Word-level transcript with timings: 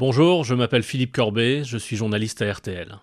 Bonjour, 0.00 0.44
je 0.44 0.54
m'appelle 0.54 0.82
Philippe 0.82 1.12
Corbet, 1.12 1.62
je 1.62 1.76
suis 1.76 1.94
journaliste 1.94 2.40
à 2.40 2.50
RTL. 2.50 2.96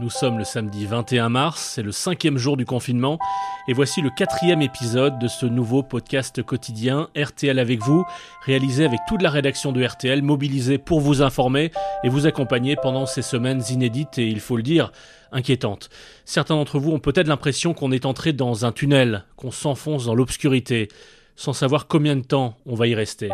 Nous 0.00 0.10
sommes 0.10 0.36
le 0.36 0.42
samedi 0.42 0.84
21 0.84 1.28
mars, 1.28 1.74
c'est 1.76 1.82
le 1.84 1.92
cinquième 1.92 2.38
jour 2.38 2.56
du 2.56 2.64
confinement, 2.64 3.20
et 3.68 3.72
voici 3.72 4.02
le 4.02 4.10
quatrième 4.10 4.62
épisode 4.62 5.20
de 5.20 5.28
ce 5.28 5.46
nouveau 5.46 5.84
podcast 5.84 6.42
quotidien 6.42 7.08
RTL 7.16 7.56
avec 7.56 7.82
vous, 7.82 8.04
réalisé 8.44 8.84
avec 8.84 8.98
toute 9.06 9.22
la 9.22 9.30
rédaction 9.30 9.70
de 9.70 9.80
RTL, 9.86 10.22
mobilisée 10.22 10.78
pour 10.78 10.98
vous 10.98 11.22
informer 11.22 11.70
et 12.02 12.08
vous 12.08 12.26
accompagner 12.26 12.74
pendant 12.74 13.06
ces 13.06 13.22
semaines 13.22 13.62
inédites 13.70 14.18
et, 14.18 14.26
il 14.26 14.40
faut 14.40 14.56
le 14.56 14.64
dire, 14.64 14.90
inquiétantes. 15.30 15.88
Certains 16.24 16.56
d'entre 16.56 16.80
vous 16.80 16.90
ont 16.90 16.98
peut-être 16.98 17.28
l'impression 17.28 17.74
qu'on 17.74 17.92
est 17.92 18.06
entré 18.06 18.32
dans 18.32 18.66
un 18.66 18.72
tunnel, 18.72 19.24
qu'on 19.36 19.52
s'enfonce 19.52 20.06
dans 20.06 20.16
l'obscurité, 20.16 20.88
sans 21.36 21.52
savoir 21.52 21.86
combien 21.86 22.16
de 22.16 22.24
temps 22.24 22.56
on 22.66 22.74
va 22.74 22.88
y 22.88 22.96
rester. 22.96 23.30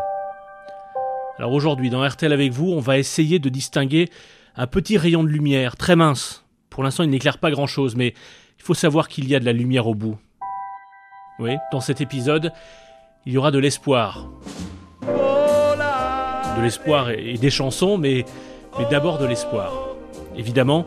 Alors 1.39 1.52
aujourd'hui, 1.52 1.89
dans 1.89 2.07
RTL 2.07 2.32
avec 2.32 2.52
vous, 2.52 2.73
on 2.73 2.80
va 2.80 2.98
essayer 2.98 3.39
de 3.39 3.48
distinguer 3.48 4.09
un 4.57 4.67
petit 4.67 4.99
rayon 4.99 5.22
de 5.22 5.29
lumière, 5.29 5.76
très 5.76 5.95
mince, 5.95 6.45
pour 6.68 6.82
l'instant, 6.82 7.03
il 7.03 7.11
n'éclaire 7.11 7.39
pas 7.39 7.50
grand-chose, 7.50 7.96
mais 7.96 8.14
il 8.58 8.62
faut 8.62 8.75
savoir 8.75 9.08
qu'il 9.08 9.29
y 9.29 9.35
a 9.35 9.40
de 9.40 9.45
la 9.45 9.53
lumière 9.53 9.86
au 9.86 9.95
bout. 9.95 10.17
Oui, 11.39 11.57
dans 11.72 11.81
cet 11.81 12.00
épisode, 12.00 12.53
il 13.26 13.32
y 13.32 13.36
aura 13.36 13.50
de 13.50 13.59
l'espoir. 13.59 14.29
De 15.03 16.62
l'espoir 16.62 17.11
et 17.11 17.39
des 17.39 17.50
chansons, 17.50 17.98
mais, 17.98 18.25
mais 18.79 18.86
d'abord 18.90 19.18
de 19.18 19.26
l'espoir. 19.26 19.73
Évidemment, 20.36 20.86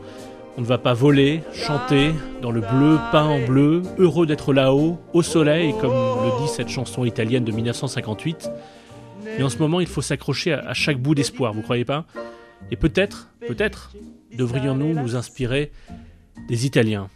on 0.58 0.62
ne 0.62 0.66
va 0.66 0.78
pas 0.78 0.94
voler, 0.94 1.44
chanter 1.54 2.12
dans 2.42 2.52
le 2.52 2.62
bleu 2.62 2.98
peint 3.12 3.26
en 3.26 3.46
bleu, 3.46 3.82
heureux 3.98 4.26
d'être 4.26 4.54
là-haut, 4.54 4.98
au 5.14 5.22
soleil, 5.22 5.74
comme 5.80 5.92
le 5.92 6.42
dit 6.42 6.50
cette 6.50 6.70
chanson 6.70 7.06
italienne 7.06 7.46
de 7.46 7.52
1958. 7.52 8.50
Mais 9.24 9.44
en 9.44 9.50
ce 9.50 9.58
moment, 9.58 9.80
il 9.80 9.88
faut 9.88 10.02
s'accrocher 10.02 10.54
à 10.54 10.74
chaque 10.74 10.98
bout 10.98 11.16
d'espoir, 11.16 11.54
vous 11.54 11.62
croyez 11.62 11.86
pas? 11.86 12.06
Et 12.70 12.76
peut-être, 12.76 13.30
peut-être, 13.48 13.92
devrions-nous 14.38 14.94
nous 14.94 15.16
inspirer 15.16 15.72
des 16.48 16.66
Italiens 16.66 17.10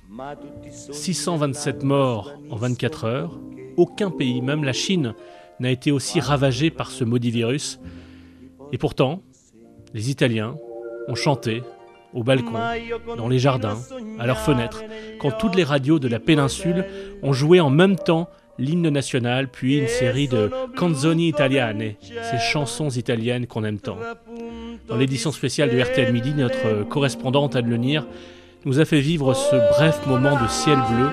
627 0.70 1.83
morts 1.83 2.33
en 2.50 2.56
24 2.56 3.03
heures. 3.06 3.39
Aucun 3.78 4.09
pays, 4.09 4.42
même 4.42 4.64
la 4.64 4.73
Chine, 4.73 5.14
n'a 5.59 5.72
été 5.72 5.92
aussi 5.92 6.20
ravagé 6.20 6.70
par 6.70 6.92
ce 6.92 7.03
maudit 7.03 7.31
virus. 7.31 7.80
Et 8.72 8.78
pourtant, 8.78 9.22
les 9.94 10.09
Italiens 10.09 10.56
ont 11.08 11.16
chanté 11.16 11.64
au 12.14 12.23
balcon, 12.23 12.53
dans 13.17 13.28
les 13.28 13.39
jardins, 13.39 13.78
à 14.20 14.26
leurs 14.26 14.39
fenêtres, 14.39 14.83
quand 15.20 15.31
toutes 15.31 15.56
les 15.56 15.66
radios 15.66 16.00
de 16.00 16.08
la 16.08 16.20
péninsule 16.20 16.86
ont 17.22 17.33
joué 17.33 17.59
en 17.59 17.70
même 17.70 17.98
temps 17.98 18.30
l'hymne 18.58 18.89
national, 18.89 19.48
puis 19.48 19.78
une 19.78 19.88
série 19.88 20.28
de 20.28 20.50
canzoni 20.75 21.28
italiane, 21.28 21.94
ces 22.02 22.38
chansons 22.39 22.89
italiennes 22.89 23.48
qu'on 23.48 23.64
aime 23.64 23.80
tant. 23.80 23.98
Dans 24.88 24.98
l'édition 24.98 25.31
spéciale 25.31 25.70
de 25.70 25.81
RTL 25.81 26.11
Midi, 26.11 26.34
notre 26.36 26.83
correspondante 26.88 27.56
Anne 27.56 27.70
Lenir 27.70 28.06
nous 28.66 28.80
a 28.80 28.86
fait 28.86 29.00
vivre 29.00 29.33
ce 29.33 29.56
bref 29.78 30.02
moment 30.08 30.42
de 30.42 30.48
ciel 30.48 30.80
bleu 30.92 31.09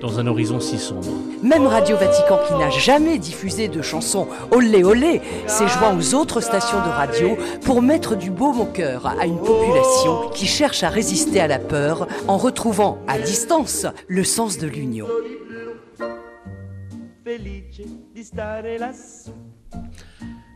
dans 0.00 0.18
un 0.20 0.26
horizon 0.26 0.60
si 0.60 0.78
sombre. 0.78 1.08
Même 1.42 1.66
Radio 1.66 1.96
Vatican, 1.96 2.38
qui 2.46 2.54
n'a 2.54 2.70
jamais 2.70 3.18
diffusé 3.18 3.68
de 3.68 3.82
chansons 3.82 4.28
olé 4.50 4.84
olé, 4.84 5.20
s'est 5.46 5.68
joint 5.68 5.96
aux 5.98 6.14
autres 6.14 6.40
stations 6.40 6.78
de 6.78 6.90
radio 6.90 7.36
pour 7.64 7.82
mettre 7.82 8.16
du 8.16 8.30
baume 8.30 8.60
au 8.60 8.64
cœur 8.64 9.06
à 9.06 9.26
une 9.26 9.38
population 9.38 10.30
qui 10.34 10.46
cherche 10.46 10.82
à 10.82 10.88
résister 10.88 11.40
à 11.40 11.46
la 11.46 11.58
peur 11.58 12.06
en 12.26 12.38
retrouvant 12.38 12.98
à 13.06 13.18
distance 13.18 13.86
le 14.06 14.24
sens 14.24 14.58
de 14.58 14.66
l'union. 14.66 15.06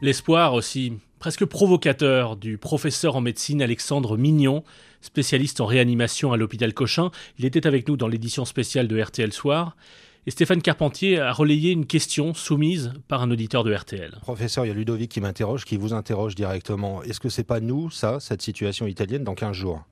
L'espoir 0.01 0.55
aussi, 0.55 0.95
presque 1.19 1.45
provocateur, 1.45 2.37
du 2.37 2.57
professeur 2.57 3.17
en 3.17 3.21
médecine 3.21 3.61
Alexandre 3.61 4.17
Mignon, 4.17 4.65
spécialiste 5.01 5.61
en 5.61 5.67
réanimation 5.67 6.33
à 6.33 6.37
l'hôpital 6.37 6.73
Cochin. 6.73 7.11
Il 7.39 7.45
était 7.45 7.67
avec 7.67 7.87
nous 7.89 7.97
dans 7.97 8.09
l'édition 8.09 8.45
spéciale 8.45 8.89
de 8.89 9.01
RTL 9.01 9.33
Soir. 9.33 9.77
Et 10.27 10.31
Stéphane 10.31 10.63
Carpentier 10.63 11.19
a 11.19 11.33
relayé 11.33 11.73
une 11.73 11.85
question 11.85 12.33
soumise 12.33 12.93
par 13.07 13.23
un 13.23 13.31
auditeur 13.31 13.65
de 13.65 13.75
RTL. 13.75 14.19
Professeur, 14.23 14.65
il 14.65 14.69
y 14.69 14.71
a 14.71 14.75
Ludovic 14.75 15.11
qui 15.11 15.21
m'interroge, 15.21 15.65
qui 15.65 15.77
vous 15.77 15.93
interroge 15.93 16.37
directement. 16.37 17.03
Est-ce 17.03 17.21
que 17.21 17.29
c'est 17.29 17.45
pas 17.45 17.61
nous, 17.61 17.91
ça, 17.91 18.19
cette 18.21 18.41
situation 18.41 18.87
italienne, 18.87 19.25
dans 19.25 19.35
15 19.35 19.53
jours? 19.53 19.83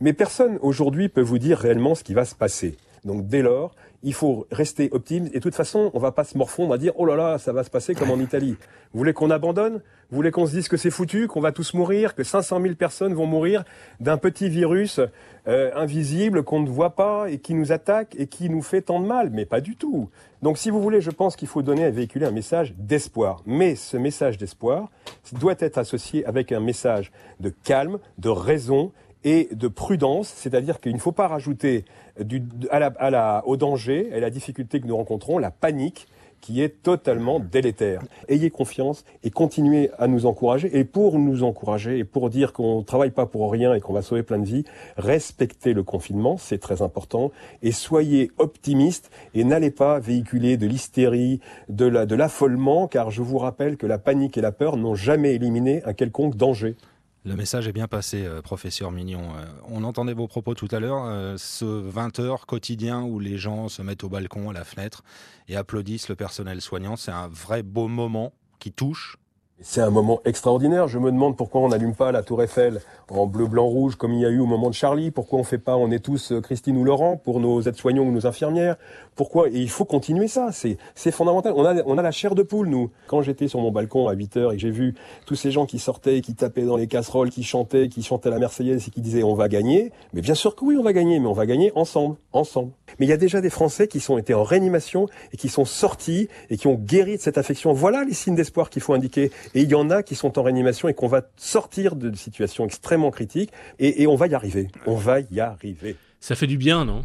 Mais 0.00 0.12
personne 0.12 0.58
aujourd'hui 0.62 1.08
peut 1.08 1.20
vous 1.20 1.38
dire 1.38 1.58
réellement 1.58 1.94
ce 1.94 2.02
qui 2.02 2.14
va 2.14 2.24
se 2.24 2.34
passer. 2.34 2.76
Donc 3.04 3.26
dès 3.26 3.42
lors, 3.42 3.74
il 4.02 4.14
faut 4.14 4.46
rester 4.50 4.88
optimiste. 4.92 5.34
Et 5.34 5.38
de 5.38 5.42
toute 5.42 5.54
façon, 5.54 5.90
on 5.94 5.98
va 5.98 6.12
pas 6.12 6.24
se 6.24 6.38
morfondre 6.38 6.72
à 6.72 6.78
dire 6.78 6.92
oh 6.96 7.04
là 7.04 7.16
là, 7.16 7.38
ça 7.38 7.52
va 7.52 7.64
se 7.64 7.70
passer 7.70 7.94
comme 7.94 8.10
en 8.10 8.18
Italie. 8.18 8.56
Vous 8.92 8.98
voulez 8.98 9.12
qu'on 9.12 9.30
abandonne? 9.30 9.80
Vous 10.10 10.16
voulez 10.16 10.30
qu'on 10.30 10.46
se 10.46 10.52
dise 10.52 10.68
que 10.68 10.76
c'est 10.76 10.90
foutu, 10.90 11.26
qu'on 11.26 11.40
va 11.40 11.52
tous 11.52 11.74
mourir, 11.74 12.14
que 12.14 12.24
500 12.24 12.62
000 12.62 12.74
personnes 12.74 13.12
vont 13.12 13.26
mourir 13.26 13.64
d'un 14.00 14.16
petit 14.16 14.48
virus 14.48 15.00
euh, 15.46 15.70
invisible 15.74 16.42
qu'on 16.44 16.60
ne 16.60 16.68
voit 16.68 16.94
pas 16.94 17.28
et 17.28 17.38
qui 17.38 17.54
nous 17.54 17.72
attaque 17.72 18.14
et 18.16 18.26
qui 18.26 18.48
nous 18.48 18.62
fait 18.62 18.82
tant 18.82 19.00
de 19.00 19.06
mal? 19.06 19.30
Mais 19.30 19.44
pas 19.44 19.60
du 19.60 19.76
tout. 19.76 20.08
Donc 20.42 20.56
si 20.56 20.70
vous 20.70 20.80
voulez, 20.80 21.00
je 21.00 21.10
pense 21.10 21.36
qu'il 21.36 21.48
faut 21.48 21.62
donner 21.62 21.84
à 21.84 21.90
véhiculer 21.90 22.24
un 22.26 22.30
message 22.30 22.74
d'espoir. 22.78 23.42
Mais 23.46 23.74
ce 23.74 23.96
message 23.96 24.38
d'espoir 24.38 24.88
doit 25.32 25.56
être 25.58 25.78
associé 25.78 26.24
avec 26.24 26.52
un 26.52 26.60
message 26.60 27.10
de 27.40 27.50
calme, 27.50 27.98
de 28.18 28.28
raison 28.28 28.92
et 29.24 29.48
de 29.52 29.68
prudence, 29.68 30.28
c'est-à-dire 30.28 30.80
qu'il 30.80 30.94
ne 30.94 30.98
faut 30.98 31.12
pas 31.12 31.28
rajouter 31.28 31.84
du, 32.20 32.42
à 32.70 32.78
la, 32.78 32.86
à 32.98 33.10
la, 33.10 33.42
au 33.46 33.56
danger 33.56 34.08
et 34.12 34.20
la 34.20 34.30
difficulté 34.30 34.80
que 34.80 34.86
nous 34.86 34.96
rencontrons 34.96 35.38
la 35.38 35.50
panique 35.50 36.06
qui 36.40 36.62
est 36.62 36.82
totalement 36.82 37.40
délétère. 37.40 38.02
Ayez 38.28 38.50
confiance 38.50 39.04
et 39.22 39.30
continuez 39.30 39.90
à 39.98 40.06
nous 40.06 40.26
encourager. 40.26 40.78
Et 40.78 40.84
pour 40.84 41.18
nous 41.18 41.42
encourager 41.42 41.98
et 41.98 42.04
pour 42.04 42.30
dire 42.30 42.52
qu'on 42.52 42.78
ne 42.78 42.84
travaille 42.84 43.10
pas 43.10 43.26
pour 43.26 43.50
rien 43.50 43.74
et 43.74 43.80
qu'on 43.80 43.92
va 43.92 44.02
sauver 44.02 44.22
plein 44.22 44.38
de 44.38 44.44
vies, 44.44 44.64
respectez 44.96 45.72
le 45.72 45.82
confinement, 45.82 46.36
c'est 46.38 46.58
très 46.58 46.82
important. 46.82 47.32
Et 47.62 47.72
soyez 47.72 48.30
optimistes 48.38 49.10
et 49.34 49.44
n'allez 49.44 49.70
pas 49.70 49.98
véhiculer 49.98 50.56
de 50.56 50.66
l'hystérie, 50.66 51.40
de 51.68 52.14
l'affolement, 52.14 52.86
car 52.88 53.10
je 53.10 53.22
vous 53.22 53.38
rappelle 53.38 53.76
que 53.76 53.86
la 53.86 53.98
panique 53.98 54.38
et 54.38 54.40
la 54.40 54.52
peur 54.52 54.76
n'ont 54.76 54.94
jamais 54.94 55.34
éliminé 55.34 55.82
un 55.84 55.92
quelconque 55.92 56.36
danger. 56.36 56.76
Le 57.24 57.34
message 57.34 57.66
est 57.66 57.72
bien 57.72 57.88
passé, 57.88 58.24
euh, 58.24 58.40
professeur 58.42 58.92
Mignon. 58.92 59.34
Euh, 59.36 59.44
on 59.68 59.82
entendait 59.84 60.14
vos 60.14 60.28
propos 60.28 60.54
tout 60.54 60.68
à 60.70 60.78
l'heure, 60.78 61.04
euh, 61.04 61.36
ce 61.36 61.64
20h 61.64 62.46
quotidien 62.46 63.02
où 63.02 63.18
les 63.18 63.36
gens 63.36 63.68
se 63.68 63.82
mettent 63.82 64.04
au 64.04 64.08
balcon, 64.08 64.50
à 64.50 64.52
la 64.52 64.64
fenêtre 64.64 65.02
et 65.48 65.56
applaudissent 65.56 66.08
le 66.08 66.16
personnel 66.16 66.60
soignant. 66.60 66.96
C'est 66.96 67.10
un 67.10 67.28
vrai 67.28 67.62
beau 67.62 67.88
moment 67.88 68.32
qui 68.60 68.72
touche. 68.72 69.16
C'est 69.60 69.80
un 69.80 69.90
moment 69.90 70.20
extraordinaire. 70.24 70.86
Je 70.86 71.00
me 71.00 71.10
demande 71.10 71.36
pourquoi 71.36 71.62
on 71.62 71.68
n'allume 71.68 71.94
pas 71.94 72.12
la 72.12 72.22
tour 72.22 72.40
Eiffel 72.44 72.80
en 73.10 73.26
bleu, 73.26 73.46
blanc, 73.46 73.66
rouge, 73.66 73.96
comme 73.96 74.12
il 74.12 74.20
y 74.20 74.26
a 74.26 74.28
eu 74.28 74.38
au 74.38 74.46
moment 74.46 74.68
de 74.68 74.74
Charlie. 74.74 75.10
Pourquoi 75.10 75.38
on 75.38 75.44
fait 75.44 75.58
pas, 75.58 75.76
on 75.76 75.90
est 75.90 75.98
tous 75.98 76.30
euh, 76.30 76.40
Christine 76.40 76.76
ou 76.76 76.84
Laurent 76.84 77.16
pour 77.16 77.40
nos 77.40 77.60
aides-soignants 77.62 78.04
ou 78.04 78.12
nos 78.12 78.26
infirmières. 78.26 78.76
Pourquoi? 79.16 79.48
Et 79.48 79.56
il 79.56 79.70
faut 79.70 79.84
continuer 79.84 80.28
ça. 80.28 80.50
C'est, 80.52 80.78
fondamental. 81.10 81.54
On 81.56 81.64
a, 81.64 81.82
on 81.86 81.98
a 81.98 82.02
la 82.02 82.10
chair 82.12 82.34
de 82.34 82.42
poule, 82.42 82.68
nous. 82.68 82.90
Quand 83.08 83.22
j'étais 83.22 83.48
sur 83.48 83.60
mon 83.60 83.72
balcon 83.72 84.06
à 84.08 84.12
8 84.12 84.36
heures 84.36 84.52
et 84.52 84.56
que 84.56 84.62
j'ai 84.62 84.70
vu 84.70 84.94
tous 85.26 85.34
ces 85.34 85.50
gens 85.50 85.66
qui 85.66 85.78
sortaient, 85.78 86.20
qui 86.20 86.34
tapaient 86.34 86.62
dans 86.62 86.76
les 86.76 86.86
casseroles, 86.86 87.30
qui 87.30 87.42
chantaient, 87.42 87.88
qui 87.88 88.02
chantaient 88.02 88.30
la 88.30 88.38
Marseillaise 88.38 88.86
et 88.86 88.90
qui 88.90 89.00
disaient 89.00 89.22
on 89.22 89.34
va 89.34 89.48
gagner. 89.48 89.90
Mais 90.12 90.20
bien 90.20 90.34
sûr 90.34 90.54
que 90.54 90.64
oui, 90.64 90.76
on 90.78 90.84
va 90.84 90.92
gagner, 90.92 91.18
mais 91.18 91.26
on 91.26 91.32
va 91.32 91.46
gagner 91.46 91.72
ensemble, 91.74 92.16
ensemble. 92.32 92.70
Mais 93.00 93.06
il 93.06 93.08
y 93.08 93.12
a 93.12 93.16
déjà 93.16 93.40
des 93.40 93.50
Français 93.50 93.88
qui 93.88 94.00
sont 94.00 94.18
été 94.18 94.34
en 94.34 94.44
réanimation 94.44 95.06
et 95.32 95.36
qui 95.36 95.48
sont 95.48 95.64
sortis 95.64 96.28
et 96.50 96.56
qui 96.56 96.68
ont 96.68 96.74
guéri 96.74 97.16
de 97.16 97.22
cette 97.22 97.38
affection. 97.38 97.72
Voilà 97.72 98.04
les 98.04 98.14
signes 98.14 98.36
d'espoir 98.36 98.70
qu'il 98.70 98.82
faut 98.82 98.94
indiquer. 98.94 99.32
Et 99.54 99.62
il 99.62 99.70
y 99.70 99.74
en 99.74 99.90
a 99.90 100.02
qui 100.02 100.14
sont 100.14 100.38
en 100.38 100.42
réanimation 100.42 100.88
et 100.88 100.94
qu'on 100.94 101.08
va 101.08 101.22
sortir 101.36 101.96
de 101.96 102.14
situations 102.16 102.64
extrêmement 102.64 103.10
critique, 103.10 103.50
et, 103.78 104.06
on 104.06 104.16
va 104.16 104.26
y 104.26 104.34
arriver. 104.34 104.68
On 104.86 104.96
va 104.96 105.20
y 105.20 105.40
arriver. 105.40 105.96
Ça 106.20 106.34
fait 106.34 106.46
du 106.46 106.58
bien, 106.58 106.84
non? 106.84 107.04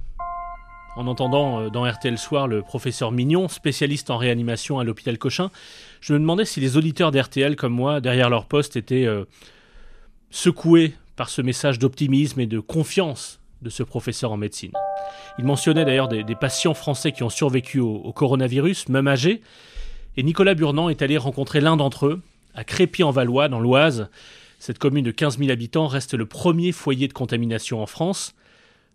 En 0.96 1.08
entendant 1.08 1.62
euh, 1.62 1.70
dans 1.70 1.90
RTL 1.90 2.18
Soir 2.18 2.48
le 2.48 2.62
professeur 2.62 3.12
Mignon, 3.12 3.48
spécialiste 3.48 4.12
en 4.12 4.18
réanimation 4.18 4.80
à 4.80 4.84
l'hôpital 4.84 5.18
Cochin, 5.18 5.50
je 6.02 6.14
me 6.14 6.20
demandais 6.20 6.46
si 6.46 6.60
les 6.60 6.78
auditeurs 6.78 7.12
d'RTL 7.12 7.56
comme 7.56 7.74
moi, 7.74 8.00
derrière 8.00 8.30
leur 8.30 8.46
poste, 8.46 8.76
étaient 8.76 9.06
euh, 9.06 9.26
secoués 10.30 10.94
par 11.16 11.30
ce 11.30 11.42
message 11.42 11.80
d'optimisme 11.80 12.40
et 12.40 12.48
de 12.48 12.60
confiance 12.60 13.40
de 13.62 13.70
ce 13.70 13.82
professeur 13.82 14.32
en 14.32 14.38
médecine. 14.38 14.72
Il 15.40 15.46
mentionnait 15.46 15.86
d'ailleurs 15.86 16.10
des, 16.10 16.24
patients 16.36 16.74
français 16.74 17.12
qui 17.12 17.24
ont 17.24 17.30
survécu 17.30 17.80
au, 17.80 17.96
au, 17.96 18.12
coronavirus, 18.12 18.90
même 18.90 19.08
âgés, 19.08 19.42
et 20.16 20.24
Nicolas 20.24 20.54
Burnand 20.54 20.90
est 20.90 21.02
allé 21.02 21.18
rencontrer 21.18 21.62
l'un 21.62 21.78
d'entre 21.78 22.08
eux, 22.08 22.22
à 22.54 22.64
Crépy-en-Valois, 22.64 23.50
dans 23.50 23.60
l'Oise, 23.60 24.10
cette 24.60 24.80
commune 24.80 25.04
de 25.04 25.12
15 25.12 25.40
000 25.40 25.52
habitants 25.52 25.88
reste 25.88 26.14
le 26.14 26.26
premier 26.26 26.72
foyer 26.72 27.10
de 27.10 27.14
contamination 27.14 27.82
en 27.82 27.86
France. 27.86 28.34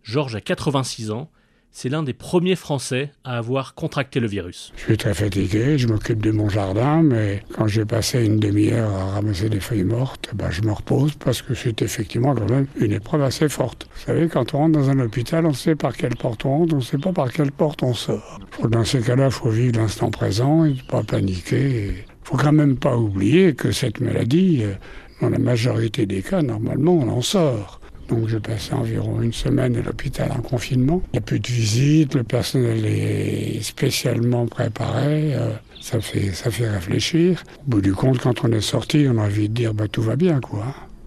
Georges 0.03 0.35
a 0.35 0.41
86 0.41 1.11
ans. 1.11 1.29
C'est 1.71 1.91
l'un 1.91 2.03
des 2.03 2.15
premiers 2.15 2.57
Français 2.57 3.13
à 3.25 3.37
avoir 3.37 3.75
contracté 3.75 4.19
le 4.19 4.27
virus. 4.27 4.73
Je 4.77 4.85
suis 4.85 4.97
très 4.97 5.13
fatigué, 5.13 5.77
je 5.77 5.87
m'occupe 5.87 6.23
de 6.23 6.31
mon 6.31 6.49
jardin, 6.49 7.03
mais 7.03 7.43
quand 7.53 7.67
j'ai 7.67 7.85
passé 7.85 8.25
une 8.25 8.41
demi-heure 8.41 8.91
à 8.91 9.11
ramasser 9.13 9.51
des 9.51 9.61
feuilles 9.61 9.85
mortes, 9.85 10.31
ben 10.35 10.51
je 10.51 10.63
me 10.63 10.73
repose 10.73 11.13
parce 11.17 11.43
que 11.43 11.53
c'est 11.55 11.83
effectivement 11.83 12.35
quand 12.35 12.49
même 12.49 12.67
une 12.81 12.93
épreuve 12.93 13.23
assez 13.23 13.51
forte. 13.51 13.87
Vous 13.95 14.01
savez, 14.07 14.29
quand 14.29 14.55
on 14.55 14.59
rentre 14.59 14.79
dans 14.79 14.89
un 14.89 14.99
hôpital, 14.99 15.45
on 15.45 15.53
sait 15.53 15.77
par 15.77 15.95
quelle 15.95 16.17
porte 16.17 16.47
on 16.47 16.61
rentre, 16.61 16.73
on 16.73 16.79
ne 16.79 16.83
sait 16.83 16.97
pas 16.97 17.13
par 17.13 17.31
quelle 17.31 17.53
porte 17.53 17.83
on 17.83 17.93
sort. 17.93 18.41
Dans 18.67 18.85
ces 18.85 19.03
cas-là, 19.03 19.27
il 19.27 19.33
faut 19.33 19.51
vivre 19.51 19.79
l'instant 19.79 20.11
présent 20.11 20.65
et 20.65 20.71
ne 20.71 20.83
pas 20.89 21.03
paniquer. 21.03 22.07
Faut 22.29 22.37
quand 22.37 22.53
même 22.53 22.77
pas 22.77 22.95
oublier 22.95 23.55
que 23.55 23.73
cette 23.73 24.01
maladie 24.01 24.61
euh, 24.63 24.75
Dans 25.23 25.31
la 25.31 25.39
majorité 25.39 26.05
des 26.05 26.21
cas, 26.21 26.43
normalement, 26.43 26.93
on 26.93 27.09
en 27.09 27.23
sort. 27.23 27.81
Donc 28.09 28.29
je 28.29 28.37
passé 28.37 28.75
environ 28.75 29.23
une 29.23 29.33
semaine 29.33 29.75
à 29.77 29.81
l'hôpital 29.81 30.31
en 30.33 30.43
confinement. 30.43 31.03
Il 31.07 31.13
n'y 31.15 31.19
a 31.21 31.23
plus 31.23 31.41
de 31.41 31.47
visite, 31.47 32.15
le 32.15 32.25
personnel 32.25 32.85
est 32.85 33.63
spécialement 33.63 34.47
préparé. 34.47 35.35
Euh, 35.35 35.53
ça, 35.81 36.03
fait, 36.03 36.33
ça 36.33 36.51
fait 36.51 36.69
réfléchir. 36.69 37.43
Au 37.67 37.71
bout 37.71 37.81
du 37.81 37.95
compte, 37.95 38.19
quand 38.19 38.45
on 38.45 38.53
est 38.53 38.61
sorti, 38.61 39.07
on 39.09 39.17
a 39.17 39.25
envie 39.25 39.49
de 39.49 39.55
dire 39.55 39.73
bah, 39.73 39.89
tout 39.89 40.03
va 40.03 40.17
bien, 40.17 40.41
quoi. 40.41 40.67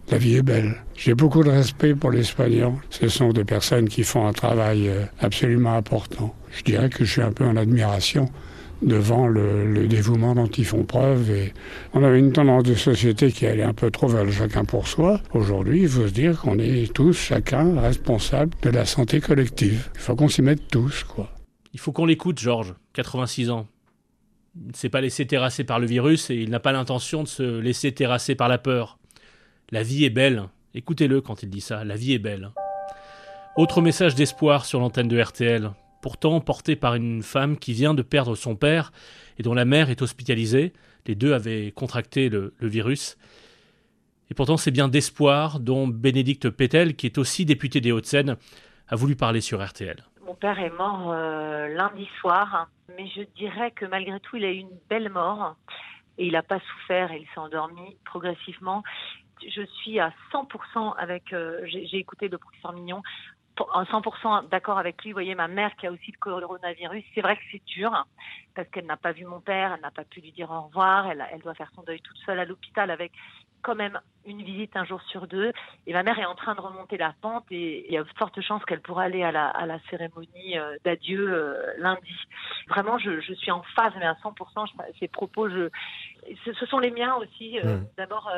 La 0.10 0.18
vie 0.18 0.38
est 0.38 0.42
belle. 0.42 0.76
J'ai 0.96 1.14
beaucoup 1.14 1.44
de 1.44 1.52
respect 1.52 1.94
pour 1.94 2.10
les 2.10 2.24
soignants. 2.24 2.80
Ce 2.90 3.08
sont 3.08 3.32
des 3.32 3.46
personnes 3.46 3.88
qui 3.88 4.04
font 4.04 4.26
un 4.26 4.34
travail 4.34 4.90
euh, 4.90 5.06
absolument 5.20 5.76
important. 5.76 6.34
Je 6.52 6.64
dirais 6.64 6.90
que 6.90 7.06
je 7.06 7.12
suis 7.12 7.22
un 7.22 7.32
peu 7.32 7.46
en 7.46 7.58
admiration 7.58 8.28
devant 8.82 9.28
le, 9.28 9.88
dévouement 9.88 10.36
dont 10.36 10.48
ils 10.48 10.66
font 10.66 10.84
preuve. 10.84 11.32
Et 11.32 11.54
on 11.94 12.04
avait 12.04 12.20
une 12.20 12.32
tendance 12.32 12.64
de 12.64 12.76
société 12.76 13.32
qui 13.32 13.46
allait 13.46 13.64
un 13.64 13.74
peu 13.74 13.92
trop 13.92 14.08
vers 14.08 14.26
le 14.26 14.32
chacun 14.32 14.66
pour 14.66 14.88
soi. 14.88 15.22
Aujourd'hui, 15.34 15.84
il 15.84 15.90
faut 15.90 16.08
se 16.08 16.14
dire 16.14 16.40
qu'on 16.40 16.60
est 16.60 16.94
tous, 16.94 17.14
chacun, 17.14 17.80
responsable 17.80 18.54
de 18.62 18.70
la 18.70 18.86
santé 18.86 19.22
collective. 19.22 19.90
Il 19.96 20.02
faut 20.02 20.16
qu'on 20.16 20.28
s'y 20.28 20.42
mette 20.42 20.68
tous, 20.68 21.04
quoi. 21.04 21.30
Il 21.74 21.80
faut 21.80 21.92
qu'on 21.92 22.06
l'écoute, 22.06 22.40
Georges, 22.40 22.74
86 22.94 23.50
ans. 23.50 23.68
Il 24.56 24.72
ne 24.72 24.76
s'est 24.76 24.90
pas 24.90 25.00
laissé 25.00 25.26
terrasser 25.26 25.64
par 25.64 25.80
le 25.80 25.88
virus 25.88 26.30
et 26.30 26.36
il 26.36 26.50
n'a 26.50 26.60
pas 26.60 26.74
l'intention 26.74 27.24
de 27.24 27.28
se 27.28 27.60
laisser 27.60 27.94
terrasser 27.94 28.36
par 28.36 28.50
la 28.50 28.58
peur. 28.58 29.00
La 29.72 29.84
vie 29.84 30.04
est 30.04 30.10
belle. 30.10 30.44
Écoutez-le 30.74 31.22
quand 31.22 31.44
il 31.44 31.50
dit 31.50 31.62
ça. 31.62 31.86
La 31.86 31.96
vie 31.96 32.14
est 32.14 32.20
belle. 32.20 32.52
Autre 33.56 33.82
message 33.82 34.16
d'espoir 34.16 34.66
sur 34.66 34.82
l'antenne 34.82 35.08
de 35.08 35.22
RTL 35.22 35.72
pourtant 36.02 36.42
porté 36.42 36.76
par 36.76 36.96
une 36.96 37.24
femme 37.24 37.58
qui 37.58 37.74
vient 37.74 37.94
de 37.94 38.02
perdre 38.02 38.36
son 38.36 38.56
père 38.56 38.92
et 39.38 39.44
dont 39.44 39.54
la 39.54 39.66
mère 39.66 39.90
est 39.90 40.02
hospitalisée. 40.02 40.74
Les 41.06 41.16
deux 41.16 41.34
avaient 41.34 41.72
contracté 41.72 42.30
le, 42.30 42.54
virus. 42.60 43.18
Et 44.30 44.34
pourtant, 44.34 44.58
c'est 44.58 44.72
bien 44.72 44.88
d'espoir 44.88 45.60
dont 45.60 45.88
Bénédicte 45.88 46.50
Pétel, 46.50 46.96
qui 46.96 47.06
est 47.06 47.18
aussi 47.18 47.46
députée 47.46 47.82
des 47.82 47.92
Hauts-de-Seine, 47.92 48.38
a 48.88 48.96
voulu 48.96 49.16
parler 49.16 49.42
sur 49.42 49.66
RTL. 49.66 49.98
Mon 50.26 50.36
père 50.36 50.60
est 50.60 50.70
mort 50.70 51.12
euh, 51.12 51.68
lundi 51.70 52.08
soir, 52.20 52.70
mais 52.98 53.08
je 53.16 53.22
dirais 53.36 53.72
que 53.72 53.86
malgré 53.86 54.20
tout, 54.20 54.38
il 54.38 54.46
a 54.46 54.52
eu 54.52 54.58
une 54.58 54.78
belle 54.90 55.10
mort 55.10 55.56
et 56.18 56.28
il 56.28 56.34
n'a 56.34 56.44
pas 56.44 56.60
souffert 56.60 57.12
et 57.12 57.18
il 57.18 57.28
s'est 57.34 57.40
endormi 57.40 57.98
progressivement. 58.06 58.84
Je 59.42 59.66
suis 59.82 60.00
à 60.00 60.14
100% 60.32 60.96
avec, 60.98 61.34
euh, 61.34 61.62
j'ai 61.66 61.98
écouté 61.98 62.28
le 62.28 62.38
professeur 62.38 62.74
Mignon, 62.74 63.02
100% 63.58 64.50
d'accord 64.50 64.78
avec 64.80 65.04
lui. 65.04 65.12
Vous 65.12 65.16
voyez, 65.16 65.36
ma 65.36 65.48
mère 65.48 65.76
qui 65.76 65.88
a 65.88 65.92
aussi 65.92 66.12
le 66.12 66.18
coronavirus, 66.18 67.04
c'est 67.14 67.22
vrai 67.22 67.36
que 67.36 67.44
c'est 67.52 67.64
dur 67.66 68.06
parce 68.56 68.68
qu'elle 68.70 68.86
n'a 68.86 68.98
pas 68.98 69.12
vu 69.12 69.26
mon 69.26 69.40
père, 69.40 69.74
elle 69.74 69.82
n'a 69.82 69.92
pas 69.92 70.04
pu 70.04 70.22
lui 70.22 70.32
dire 70.32 70.52
au 70.52 70.62
revoir, 70.62 71.08
elle, 71.08 71.26
elle 71.32 71.42
doit 71.42 71.54
faire 71.54 71.72
son 71.76 71.84
deuil 71.84 72.02
toute 72.02 72.18
seule 72.26 72.40
à 72.40 72.46
l'hôpital 72.46 72.92
avec 72.92 73.12
quand 73.62 73.76
même 73.76 74.00
une 74.26 74.42
visite 74.42 74.76
un 74.76 74.86
jour 74.86 75.02
sur 75.04 75.28
deux. 75.28 75.52
Et 75.88 75.94
ma 75.94 76.04
mère 76.04 76.18
est 76.20 76.26
en 76.26 76.36
train 76.36 76.56
de 76.56 76.62
remonter 76.62 76.98
la 76.98 77.14
pente 77.22 77.46
et 77.52 77.86
il 77.88 77.94
y 77.94 77.98
a 77.98 78.04
de 78.04 78.10
fortes 78.18 78.40
chances 78.42 78.64
qu'elle 78.66 78.82
pourra 78.82 79.04
aller 79.04 79.24
à 79.24 79.32
la, 79.32 79.48
à 79.48 79.66
la 79.66 79.80
cérémonie 79.90 80.58
euh, 80.58 80.78
d'adieu 80.84 81.32
euh, 81.32 81.74
lundi. 81.78 82.16
Vraiment, 82.68 82.98
je, 82.98 83.20
je, 83.22 83.34
suis 83.34 83.52
en 83.52 83.64
phase, 83.76 83.94
mais 83.98 84.06
à 84.06 84.14
100%, 84.14 84.68
ces 85.00 85.08
propos, 85.08 85.50
je, 85.50 85.70
ce, 86.46 86.66
sont 86.66 86.80
les 86.80 86.92
miens 86.92 87.16
aussi. 87.16 87.60
Euh, 87.60 87.78
mmh. 87.78 87.88
D'abord, 87.98 88.32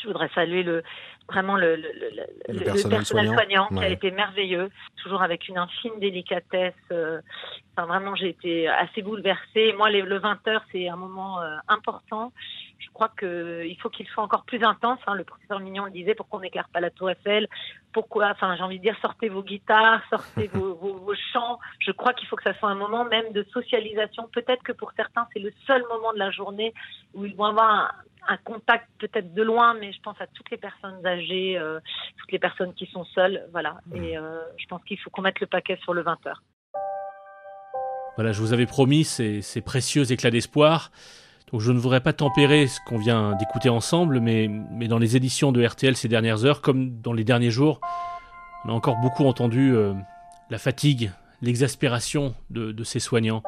je 0.00 0.06
voudrais 0.06 0.28
saluer 0.34 0.62
le, 0.62 0.82
vraiment 1.28 1.56
le, 1.56 1.76
le, 1.76 2.88
personnel, 2.88 3.04
soignant, 3.04 3.68
qui 3.68 3.78
a 3.78 3.88
été 3.88 4.10
merveilleux, 4.10 4.70
toujours 5.02 5.22
avec 5.22 5.48
une 5.48 5.58
infime 5.58 5.98
délicatesse. 5.98 6.74
Euh, 6.92 7.20
enfin, 7.76 7.86
vraiment, 7.86 8.14
j'ai 8.14 8.28
été 8.28 8.68
assez 8.68 9.02
bouleversée. 9.02 9.72
Moi, 9.76 9.90
le 9.90 10.18
20h, 10.18 10.60
c'est 10.72 10.88
un 10.88 10.96
moment 10.96 11.40
euh, 11.40 11.56
important. 11.68 12.32
Je 12.78 12.88
crois 12.92 13.10
qu'il 13.18 13.76
faut 13.80 13.90
qu'il 13.90 14.06
soit 14.08 14.22
encore 14.22 14.44
plus 14.44 14.62
intense. 14.62 14.98
Hein. 15.06 15.14
Le 15.14 15.24
professeur 15.24 15.60
Mignon 15.60 15.86
le 15.86 15.90
disait, 15.90 16.14
pourquoi 16.14 16.38
on 16.38 16.42
n'éclaire 16.42 16.68
pas 16.72 16.80
la 16.80 16.90
tour 16.90 17.10
Eiffel? 17.10 17.48
Pourquoi 17.92 18.28
Enfin, 18.30 18.54
j'ai 18.56 18.62
envie 18.62 18.78
de 18.78 18.82
dire, 18.82 18.96
sortez 19.00 19.28
vos 19.28 19.42
guitares, 19.42 20.02
sortez 20.10 20.46
vos, 20.52 20.74
vos, 20.74 20.94
vos, 20.94 21.14
chants. 21.32 21.58
Je 21.80 21.92
crois 21.92 22.12
qu'il 22.12 22.28
faut 22.28 22.36
que 22.36 22.42
ça 22.42 22.54
soit 22.54 22.70
un 22.70 22.74
moment 22.74 23.04
même 23.04 23.32
de 23.32 23.44
socialisation. 23.52 24.28
Peut-être 24.32 24.62
que 24.62 24.72
pour 24.72 24.92
certains, 24.96 25.26
c'est 25.32 25.40
le 25.40 25.52
seul 25.66 25.82
moment 25.88 26.12
de 26.12 26.18
la 26.18 26.30
journée 26.30 26.74
où 27.14 27.24
ils 27.24 27.34
vont 27.34 27.44
avoir 27.44 27.70
un, 27.70 27.90
un 28.28 28.36
contact 28.38 28.88
peut-être 28.98 29.34
de 29.34 29.42
loin, 29.42 29.74
mais 29.74 29.92
je 29.92 30.00
pense 30.00 30.20
à 30.20 30.26
toutes 30.26 30.50
les 30.50 30.56
personnes 30.56 31.04
âgées, 31.06 31.58
euh, 31.58 31.80
toutes 32.18 32.32
les 32.32 32.38
personnes 32.38 32.74
qui 32.74 32.86
sont 32.86 33.04
seules, 33.04 33.46
voilà. 33.52 33.78
Et 33.94 34.16
euh, 34.16 34.40
je 34.56 34.66
pense 34.66 34.82
qu'il 34.84 34.98
faut 34.98 35.10
qu'on 35.10 35.22
mette 35.22 35.40
le 35.40 35.46
paquet 35.46 35.78
sur 35.82 35.94
le 35.94 36.02
20h. 36.02 36.34
Voilà, 38.16 38.32
je 38.32 38.40
vous 38.40 38.52
avais 38.52 38.66
promis 38.66 39.04
ces, 39.04 39.60
précieux 39.60 40.10
éclats 40.10 40.30
d'espoir. 40.30 40.90
Donc 41.52 41.60
je 41.60 41.70
ne 41.70 41.78
voudrais 41.78 42.00
pas 42.00 42.12
tempérer 42.12 42.66
ce 42.66 42.80
qu'on 42.86 42.98
vient 42.98 43.36
d'écouter 43.36 43.68
ensemble, 43.68 44.20
mais, 44.20 44.48
dans 44.88 44.98
les 44.98 45.16
éditions 45.16 45.52
de 45.52 45.64
RTL 45.64 45.96
ces 45.96 46.08
dernières 46.08 46.44
heures, 46.44 46.60
comme 46.60 47.00
dans 47.00 47.12
les 47.12 47.24
derniers 47.24 47.50
jours, 47.50 47.80
on 48.64 48.70
a 48.70 48.72
encore 48.72 48.96
beaucoup 48.96 49.24
entendu 49.26 49.72
euh, 49.74 49.94
la 50.50 50.58
fatigue, 50.58 51.12
l'exaspération 51.42 52.34
de, 52.50 52.72
de 52.72 52.84
ces 52.84 52.98
soignants, 52.98 53.42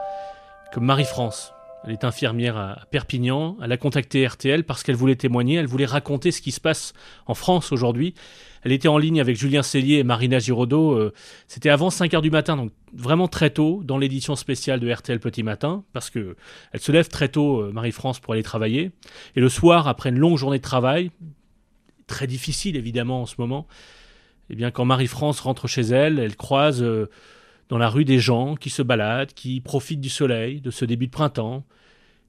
comme 0.72 0.84
Marie-France, 0.84 1.52
elle 1.84 1.92
est 1.92 2.04
infirmière 2.04 2.56
à 2.56 2.86
Perpignan. 2.90 3.56
Elle 3.62 3.72
a 3.72 3.76
contacté 3.76 4.26
RTL 4.26 4.64
parce 4.64 4.82
qu'elle 4.82 4.96
voulait 4.96 5.16
témoigner, 5.16 5.56
elle 5.56 5.66
voulait 5.66 5.86
raconter 5.86 6.30
ce 6.30 6.40
qui 6.40 6.52
se 6.52 6.60
passe 6.60 6.92
en 7.26 7.34
France 7.34 7.72
aujourd'hui. 7.72 8.14
Elle 8.62 8.72
était 8.72 8.88
en 8.88 8.98
ligne 8.98 9.20
avec 9.20 9.36
Julien 9.36 9.62
Cellier 9.62 9.96
et 9.96 10.04
Marina 10.04 10.38
Giraudot. 10.38 10.92
Euh, 10.92 11.12
c'était 11.46 11.70
avant 11.70 11.90
5 11.90 12.12
heures 12.14 12.22
du 12.22 12.30
matin, 12.30 12.56
donc 12.56 12.72
vraiment 12.92 13.28
très 13.28 13.50
tôt, 13.50 13.82
dans 13.84 13.98
l'édition 13.98 14.34
spéciale 14.34 14.80
de 14.80 14.90
RTL 14.92 15.20
Petit 15.20 15.42
Matin, 15.42 15.84
parce 15.92 16.10
que 16.10 16.36
elle 16.72 16.80
se 16.80 16.90
lève 16.90 17.08
très 17.08 17.28
tôt, 17.28 17.60
euh, 17.60 17.72
Marie-France, 17.72 18.18
pour 18.18 18.32
aller 18.32 18.42
travailler. 18.42 18.90
Et 19.36 19.40
le 19.40 19.48
soir, 19.48 19.86
après 19.86 20.10
une 20.10 20.18
longue 20.18 20.36
journée 20.36 20.58
de 20.58 20.62
travail, 20.62 21.12
très 22.06 22.26
difficile 22.26 22.76
évidemment 22.76 23.22
en 23.22 23.26
ce 23.26 23.36
moment, 23.38 23.68
eh 24.50 24.56
bien, 24.56 24.70
quand 24.70 24.84
Marie-France 24.84 25.40
rentre 25.40 25.68
chez 25.68 25.82
elle, 25.82 26.18
elle 26.18 26.36
croise. 26.36 26.82
Euh, 26.82 27.08
dans 27.68 27.78
la 27.78 27.88
rue 27.88 28.04
des 28.04 28.18
gens 28.18 28.54
qui 28.54 28.70
se 28.70 28.82
baladent, 28.82 29.32
qui 29.32 29.60
profitent 29.60 30.00
du 30.00 30.08
soleil, 30.08 30.60
de 30.60 30.70
ce 30.70 30.84
début 30.84 31.06
de 31.06 31.12
printemps. 31.12 31.64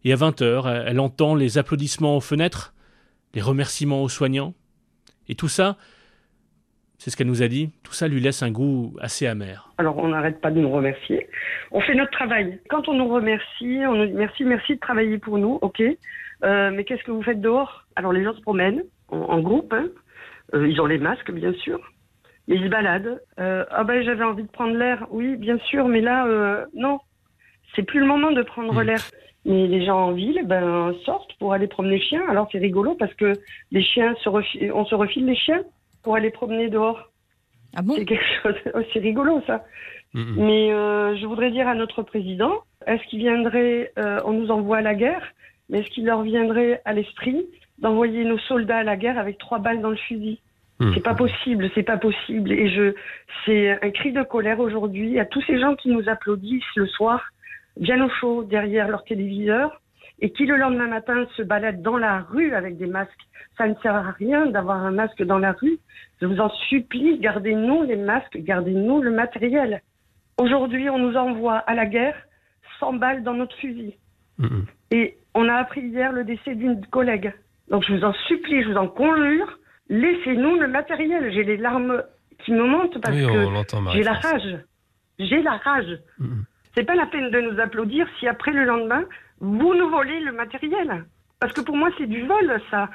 Et 0.03 0.13
à 0.13 0.15
20 0.15 0.41
heures, 0.41 0.69
elle 0.69 0.99
entend 0.99 1.35
les 1.35 1.57
applaudissements 1.57 2.17
aux 2.17 2.21
fenêtres, 2.21 2.73
les 3.33 3.41
remerciements 3.41 4.03
aux 4.03 4.09
soignants. 4.09 4.53
Et 5.27 5.35
tout 5.35 5.47
ça, 5.47 5.77
c'est 6.97 7.09
ce 7.09 7.17
qu'elle 7.17 7.27
nous 7.27 7.43
a 7.43 7.47
dit, 7.47 7.71
tout 7.83 7.93
ça 7.93 8.07
lui 8.07 8.19
laisse 8.19 8.43
un 8.43 8.51
goût 8.51 8.95
assez 8.99 9.25
amer. 9.25 9.71
Alors 9.77 9.97
on 9.97 10.09
n'arrête 10.09 10.41
pas 10.41 10.51
de 10.51 10.59
nous 10.59 10.69
remercier. 10.69 11.29
On 11.71 11.79
fait 11.79 11.95
notre 11.95 12.11
travail. 12.11 12.59
Quand 12.69 12.89
on 12.89 12.93
nous 12.93 13.07
remercie, 13.07 13.79
on 13.87 13.95
nous 13.95 14.05
dit 14.07 14.13
merci, 14.13 14.43
merci 14.43 14.75
de 14.75 14.79
travailler 14.79 15.17
pour 15.17 15.37
nous, 15.37 15.59
ok. 15.61 15.81
Euh, 15.81 16.71
mais 16.71 16.83
qu'est-ce 16.83 17.03
que 17.03 17.11
vous 17.11 17.23
faites 17.23 17.39
dehors? 17.39 17.85
Alors 17.95 18.11
les 18.11 18.23
gens 18.23 18.33
se 18.33 18.41
promènent 18.41 18.83
en, 19.07 19.39
groupe. 19.39 19.71
Hein. 19.73 19.87
Euh, 20.53 20.67
ils 20.67 20.81
ont 20.81 20.85
les 20.85 20.97
masques, 20.97 21.31
bien 21.31 21.53
sûr 21.53 21.79
ils 22.49 22.63
se 22.63 22.67
baladent. 22.67 23.21
Euh, 23.39 23.63
ah 23.69 23.83
ben 23.83 24.03
j'avais 24.03 24.23
envie 24.23 24.43
de 24.43 24.49
prendre 24.49 24.75
l'air, 24.75 25.07
oui 25.11 25.37
bien 25.37 25.57
sûr, 25.59 25.87
mais 25.87 26.01
là 26.01 26.25
euh, 26.25 26.65
non, 26.73 26.99
c'est 27.75 27.83
plus 27.83 27.99
le 27.99 28.07
moment 28.07 28.31
de 28.31 28.41
prendre 28.41 28.73
hmm. 28.73 28.85
l'air. 28.85 28.99
Mais 29.45 29.67
les 29.67 29.85
gens 29.85 30.07
en 30.07 30.11
ville, 30.11 30.41
ben 30.45 30.93
sortent 31.05 31.33
pour 31.39 31.53
aller 31.53 31.67
promener 31.67 31.95
les 31.95 32.01
chiens. 32.01 32.23
Alors 32.27 32.49
c'est 32.51 32.57
rigolo 32.57 32.95
parce 32.95 33.13
que 33.13 33.33
les 33.71 33.81
chiens 33.81 34.13
se 34.21 34.29
on 34.71 34.85
se 34.85 34.95
refile 34.95 35.25
les 35.25 35.35
chiens 35.35 35.63
pour 36.03 36.15
aller 36.15 36.29
promener 36.29 36.69
dehors. 36.69 37.09
Ah 37.75 37.81
bon? 37.81 37.93
C'est 37.95 38.05
quelque 38.05 38.25
chose, 38.43 38.55
oh, 38.73 38.79
c'est 38.91 38.99
rigolo 38.99 39.41
ça. 39.47 39.63
Hmm, 40.13 40.21
hmm. 40.21 40.45
Mais 40.45 40.73
euh, 40.73 41.15
je 41.17 41.25
voudrais 41.25 41.51
dire 41.51 41.67
à 41.67 41.75
notre 41.75 42.01
président, 42.01 42.53
est-ce 42.87 43.03
qu'il 43.07 43.19
viendrait, 43.19 43.93
on 44.25 44.33
nous 44.33 44.49
envoie 44.49 44.77
à 44.77 44.81
la 44.81 44.95
guerre, 44.95 45.23
mais 45.69 45.79
est-ce 45.79 45.89
qu'il 45.91 46.05
leur 46.05 46.23
viendrait 46.23 46.81
à 46.83 46.93
l'esprit 46.93 47.45
d'envoyer 47.77 48.25
nos 48.25 48.39
soldats 48.39 48.79
à 48.79 48.83
la 48.83 48.97
guerre 48.97 49.19
avec 49.19 49.37
trois 49.37 49.59
balles 49.59 49.81
dans 49.81 49.91
le 49.91 49.95
fusil? 49.95 50.41
Hmm. 50.79 50.91
C'est 50.93 51.03
pas 51.03 51.13
possible, 51.13 51.69
c'est 51.75 51.83
pas 51.83 51.97
possible. 51.97 52.51
Et 52.51 52.69
je, 52.69 52.93
c'est 53.45 53.83
un 53.83 53.91
cri 53.91 54.13
de 54.13 54.23
colère 54.23 54.59
aujourd'hui 54.59 55.19
à 55.19 55.25
tous 55.25 55.41
ces 55.41 55.59
gens 55.59 55.75
qui 55.75 55.89
nous 55.89 56.07
applaudissent 56.07 56.75
le 56.75 56.87
soir, 56.87 57.21
bien 57.77 58.03
au 58.03 58.09
chaud 58.09 58.43
derrière 58.43 58.87
leur 58.87 59.03
téléviseur, 59.03 59.81
et 60.21 60.31
qui 60.31 60.45
le 60.45 60.55
lendemain 60.55 60.87
matin 60.87 61.25
se 61.35 61.41
baladent 61.41 61.81
dans 61.81 61.97
la 61.97 62.21
rue 62.21 62.53
avec 62.53 62.77
des 62.77 62.87
masques. 62.87 63.11
Ça 63.57 63.67
ne 63.67 63.75
sert 63.75 63.95
à 63.95 64.11
rien 64.11 64.45
d'avoir 64.47 64.77
un 64.85 64.91
masque 64.91 65.23
dans 65.23 65.37
la 65.37 65.51
rue. 65.51 65.79
Je 66.21 66.25
vous 66.25 66.39
en 66.39 66.49
supplie, 66.69 67.19
gardez-nous 67.19 67.83
les 67.83 67.95
masques, 67.97 68.37
gardez-nous 68.37 69.01
le 69.01 69.11
matériel. 69.11 69.81
Aujourd'hui, 70.37 70.89
on 70.89 70.97
nous 70.97 71.15
envoie 71.17 71.57
à 71.57 71.73
la 71.75 71.85
guerre 71.85 72.15
100 72.79 72.93
balles 72.93 73.23
dans 73.23 73.33
notre 73.33 73.55
fusil. 73.57 73.95
Hmm. 74.37 74.63
Et 74.91 75.17
on 75.35 75.49
a 75.49 75.55
appris 75.55 75.81
hier 75.81 76.13
le 76.13 76.23
décès 76.23 76.55
d'une 76.55 76.85
collègue. 76.87 77.33
Donc 77.69 77.83
je 77.85 77.93
vous 77.93 78.03
en 78.03 78.13
supplie, 78.27 78.63
je 78.63 78.69
vous 78.69 78.77
en 78.77 78.87
conjure, 78.87 79.58
laissez-nous 79.89 80.59
le 80.59 80.67
matériel. 80.67 81.31
J'ai 81.33 81.43
les 81.43 81.57
larmes 81.57 82.03
qui 82.45 82.51
me 82.51 82.63
montent 82.63 82.99
parce 83.01 83.15
que 83.15 83.91
j'ai 83.93 84.03
la 84.03 84.13
rage. 84.13 84.59
J'ai 85.19 85.41
la 85.41 85.57
rage. 85.57 85.99
Mm-hmm. 86.21 86.43
C'est 86.75 86.83
pas 86.83 86.95
la 86.95 87.07
peine 87.07 87.29
de 87.31 87.41
nous 87.41 87.59
applaudir 87.59 88.07
si 88.19 88.27
après 88.27 88.51
le 88.51 88.63
lendemain, 88.63 89.03
vous 89.39 89.73
nous 89.73 89.89
volez 89.89 90.19
le 90.21 90.31
matériel. 90.31 91.05
Parce 91.39 91.53
que 91.53 91.61
pour 91.61 91.75
moi, 91.75 91.89
c'est 91.97 92.07
du 92.07 92.25
vol, 92.25 92.61
ça. 92.69 92.89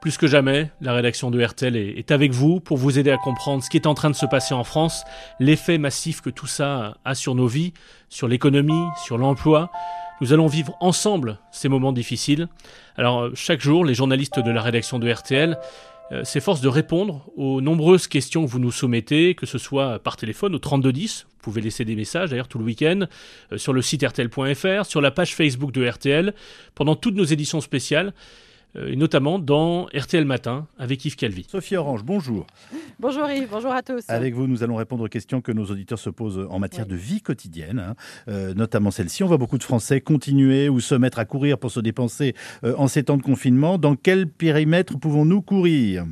Plus 0.00 0.16
que 0.16 0.28
jamais, 0.28 0.70
la 0.80 0.92
rédaction 0.92 1.30
de 1.30 1.42
RTL 1.42 1.76
est 1.76 2.10
avec 2.12 2.30
vous 2.30 2.60
pour 2.60 2.76
vous 2.76 3.00
aider 3.00 3.10
à 3.10 3.16
comprendre 3.16 3.64
ce 3.64 3.68
qui 3.68 3.76
est 3.76 3.86
en 3.86 3.94
train 3.94 4.10
de 4.10 4.14
se 4.14 4.26
passer 4.26 4.54
en 4.54 4.62
France, 4.62 5.04
l'effet 5.40 5.76
massif 5.76 6.20
que 6.20 6.30
tout 6.30 6.46
ça 6.46 6.98
a 7.04 7.14
sur 7.16 7.34
nos 7.34 7.48
vies, 7.48 7.74
sur 8.08 8.28
l'économie, 8.28 8.86
sur 9.04 9.18
l'emploi, 9.18 9.72
Nous 10.20 10.32
allons 10.32 10.46
vivre 10.46 10.76
ensemble 10.80 11.38
ces 11.52 11.68
moments 11.68 11.92
difficiles. 11.92 12.48
Alors 12.96 13.30
chaque 13.34 13.60
jour, 13.60 13.84
les 13.84 13.94
journalistes 13.94 14.40
de 14.40 14.50
la 14.50 14.62
rédaction 14.62 14.98
de 14.98 15.10
RTL 15.10 15.58
euh, 16.10 16.24
s'efforcent 16.24 16.62
de 16.62 16.68
répondre 16.68 17.28
aux 17.36 17.60
nombreuses 17.60 18.06
questions 18.06 18.44
que 18.44 18.50
vous 18.50 18.58
nous 18.58 18.72
soumettez, 18.72 19.34
que 19.34 19.44
ce 19.44 19.58
soit 19.58 19.98
par 19.98 20.16
téléphone 20.16 20.54
au 20.54 20.58
3210, 20.58 21.26
vous 21.28 21.42
pouvez 21.42 21.60
laisser 21.60 21.84
des 21.84 21.96
messages 21.96 22.30
d'ailleurs 22.30 22.48
tout 22.48 22.58
le 22.58 22.64
week-end, 22.64 23.06
euh, 23.52 23.58
sur 23.58 23.74
le 23.74 23.82
site 23.82 24.02
rtl.fr, 24.02 24.86
sur 24.86 25.00
la 25.00 25.10
page 25.10 25.34
Facebook 25.34 25.70
de 25.70 25.86
RTL, 25.86 26.34
pendant 26.74 26.96
toutes 26.96 27.14
nos 27.14 27.24
éditions 27.24 27.60
spéciales. 27.60 28.14
Euh, 28.76 28.92
et 28.92 28.96
notamment 28.96 29.38
dans 29.38 29.86
RTL 29.94 30.24
Matin 30.24 30.66
avec 30.78 31.04
Yves 31.04 31.16
Calvi. 31.16 31.46
Sophie 31.48 31.76
Orange, 31.76 32.04
bonjour. 32.04 32.46
Bonjour 33.00 33.30
Yves, 33.30 33.48
bonjour 33.50 33.72
à 33.72 33.82
tous. 33.82 34.04
Avec 34.08 34.34
vous, 34.34 34.46
nous 34.46 34.62
allons 34.62 34.76
répondre 34.76 35.04
aux 35.04 35.08
questions 35.08 35.40
que 35.40 35.52
nos 35.52 35.66
auditeurs 35.66 35.98
se 35.98 36.10
posent 36.10 36.46
en 36.50 36.58
matière 36.58 36.86
de 36.86 36.96
vie 36.96 37.20
quotidienne, 37.20 37.78
hein. 37.78 37.94
euh, 38.28 38.54
notamment 38.54 38.90
celle-ci. 38.90 39.22
On 39.24 39.26
voit 39.26 39.38
beaucoup 39.38 39.58
de 39.58 39.62
Français 39.62 40.00
continuer 40.00 40.68
ou 40.68 40.80
se 40.80 40.94
mettre 40.94 41.18
à 41.18 41.24
courir 41.24 41.58
pour 41.58 41.70
se 41.70 41.80
dépenser 41.80 42.34
euh, 42.64 42.74
en 42.76 42.88
ces 42.88 43.04
temps 43.04 43.16
de 43.16 43.22
confinement. 43.22 43.78
Dans 43.78 43.96
quel 43.96 44.28
périmètre 44.28 44.98
pouvons-nous 44.98 45.42
courir? 45.42 46.04